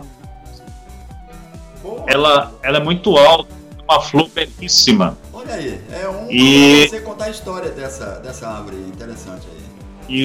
Ela, 2.07 2.51
ela 2.63 2.77
é 2.77 2.83
muito 2.83 3.15
alta, 3.17 3.53
uma 3.87 4.01
flor 4.01 4.29
belíssima. 4.29 5.17
olha 5.33 5.53
aí. 5.53 5.79
É 5.91 6.07
um 6.09 6.27
E- 6.29 6.87
você 6.89 7.01
contar 7.01 7.25
a 7.25 7.29
história 7.29 7.69
dessa, 7.71 8.19
dessa 8.19 8.47
árvore 8.47 8.77
interessante 8.77 9.45
aí. 9.51 9.59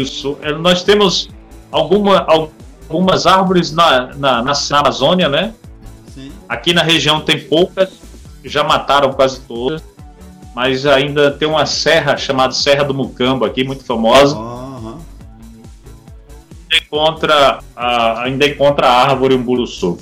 Isso. 0.01 0.39
É, 0.41 0.53
Nós 0.53 0.83
temos 0.83 1.29
alguma, 1.71 2.21
algumas 2.21 2.53
árvores 3.27 3.73
na, 3.73 4.15
na, 4.15 4.43
na 4.43 4.53
Amazônia, 4.73 5.29
né? 5.29 5.55
Sim. 6.15 6.33
Aqui 6.49 6.73
na 6.73 6.83
região 6.83 7.21
tem 7.21 7.41
poucas, 7.41 7.91
já 8.45 8.63
mataram 8.63 9.13
quase 9.13 9.41
todas. 9.41 9.83
mas 10.55 10.87
ainda 10.87 11.33
tem 11.33 11.49
uma 11.49 11.67
serra 11.67 12.17
chamada 12.17 12.53
Serra 12.53 12.85
do 12.85 12.95
Mucambo 12.95 13.45
aqui, 13.45 13.65
muito 13.65 13.85
famosa. 13.85 14.37
Aham. 14.37 14.99
Encontra 16.73 17.59
a, 17.75 18.23
ainda 18.23 18.47
encontra 18.47 18.87
a 18.87 19.03
árvore 19.09 19.35
umburuçu. 19.35 19.99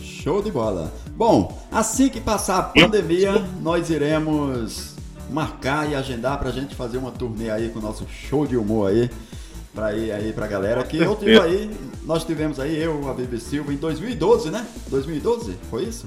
Show 0.00 0.42
de 0.42 0.50
bola. 0.50 0.92
Bom, 1.10 1.56
assim 1.70 2.08
que 2.08 2.20
passar 2.20 2.58
a 2.58 2.62
pandemia, 2.62 3.44
nós 3.60 3.90
iremos 3.90 4.94
marcar 5.30 5.88
e 5.90 5.94
agendar 5.94 6.38
pra 6.38 6.50
gente 6.50 6.74
fazer 6.74 6.96
uma 6.96 7.10
turnê 7.10 7.50
aí 7.50 7.68
com 7.68 7.78
o 7.78 7.82
nosso 7.82 8.06
show 8.08 8.46
de 8.46 8.56
humor 8.56 8.90
aí. 8.90 9.10
Pra 9.74 9.92
ir 9.94 10.12
aí 10.12 10.32
pra 10.32 10.46
galera 10.46 10.84
que 10.84 10.98
eu 10.98 11.16
tive 11.16 11.40
aí, 11.40 11.70
nós 12.04 12.24
tivemos 12.24 12.60
aí, 12.60 12.80
eu, 12.80 13.08
a 13.08 13.14
Bibi 13.14 13.40
Silva, 13.40 13.72
em 13.72 13.76
2012, 13.76 14.50
né? 14.50 14.64
2012, 14.88 15.56
foi 15.68 15.84
isso? 15.84 16.06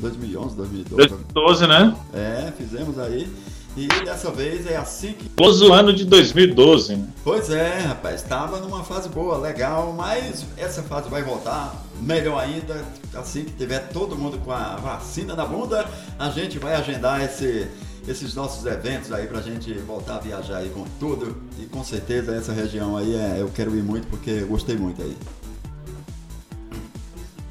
2011, 0.00 0.56
2012. 0.56 1.08
2012, 1.08 1.66
né? 1.66 1.96
É, 2.12 2.52
fizemos 2.56 2.98
aí. 2.98 3.28
E 3.76 3.86
dessa 4.04 4.30
vez 4.32 4.66
é 4.66 4.76
assim 4.76 5.12
que. 5.12 5.30
O 5.40 5.72
ano 5.72 5.92
de 5.92 6.04
2012, 6.04 6.96
né? 6.96 7.08
Pois 7.22 7.48
é, 7.48 7.78
rapaz, 7.78 8.22
estava 8.22 8.58
numa 8.58 8.82
fase 8.82 9.08
boa, 9.08 9.38
legal, 9.38 9.94
mas 9.96 10.44
essa 10.56 10.82
fase 10.82 11.08
vai 11.08 11.22
voltar 11.22 11.76
melhor 12.00 12.40
ainda. 12.40 12.84
Assim 13.14 13.44
que 13.44 13.52
tiver 13.52 13.88
todo 13.90 14.16
mundo 14.16 14.38
com 14.38 14.50
a 14.50 14.74
vacina 14.76 15.36
na 15.36 15.44
bunda, 15.44 15.88
a 16.18 16.28
gente 16.30 16.58
vai 16.58 16.74
agendar 16.74 17.22
esse, 17.22 17.68
esses 18.06 18.34
nossos 18.34 18.64
eventos 18.66 19.12
aí 19.12 19.26
pra 19.26 19.40
gente 19.40 19.72
voltar 19.74 20.16
a 20.16 20.20
viajar 20.20 20.58
aí 20.58 20.70
com 20.70 20.84
tudo. 21.00 21.36
E 21.58 21.66
com 21.66 21.82
certeza 21.82 22.34
essa 22.34 22.52
região 22.52 22.96
aí 22.96 23.14
é, 23.14 23.36
eu 23.40 23.50
quero 23.54 23.74
ir 23.76 23.82
muito 23.82 24.06
porque 24.08 24.30
eu 24.30 24.46
gostei 24.46 24.76
muito 24.76 25.02
aí. 25.02 25.16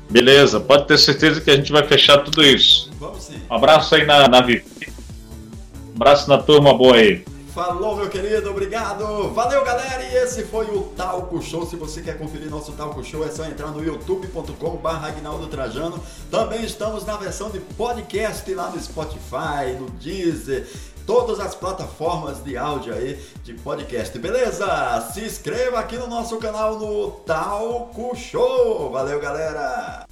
Beleza, 0.10 0.60
pode 0.60 0.88
ter 0.88 0.98
certeza 0.98 1.41
que 1.41 1.52
a 1.52 1.56
gente 1.56 1.72
vai 1.72 1.86
fechar 1.86 2.20
tudo 2.20 2.43
isso. 2.43 2.89
Vamos 3.00 3.24
sim. 3.24 3.36
Um 3.50 3.56
abraço 3.56 3.93
aí 3.93 4.06
na, 4.06 4.28
na 4.28 4.41
Vivi. 4.41 4.66
Um 5.89 5.95
abraço 5.95 6.30
na 6.30 6.38
turma 6.38 6.74
boa 6.74 6.95
aí. 6.95 7.26
Falou, 7.58 7.95
meu 7.95 8.08
querido, 8.08 8.51
obrigado. 8.51 9.34
Valeu, 9.34 9.66
galera. 9.66 10.03
E 10.03 10.16
esse 10.18 10.43
foi 10.43 10.68
o 10.68 10.84
Talco 10.95 11.41
Show. 11.41 11.66
Se 11.66 11.76
você 11.76 12.03
quer 12.03 12.16
conferir 12.16 12.51
nosso 12.51 12.72
Talco 12.74 13.03
Show, 13.03 13.26
é 13.26 13.32
só 13.32 13.45
entrar 13.45 13.72
no 13.72 13.84
youtube.com.br 13.84 14.88
Agnaldo 14.88 15.47
Trajano. 15.47 15.99
Também 16.30 16.64
estamos 16.64 17.03
na 17.03 17.18
versão 17.18 17.49
de 17.49 17.60
podcast 17.60 18.53
lá 18.53 18.70
no 18.70 18.80
Spotify, 18.80 19.74
no 19.80 19.89
Deezer 19.89 20.68
todas 21.08 21.39
as 21.39 21.55
plataformas 21.55 22.43
de 22.43 22.55
áudio 22.55 22.93
aí 22.93 23.20
de 23.43 23.55
podcast, 23.55 24.20
beleza? 24.20 25.10
Se 25.12 25.22
inscreva 25.22 25.80
aqui 25.80 25.97
no 25.97 26.05
nosso 26.05 26.38
canal 26.38 26.78
no 26.78 27.10
Talco 27.10 28.16
Show. 28.16 28.91
Valeu, 28.91 29.20
galera! 29.20 30.05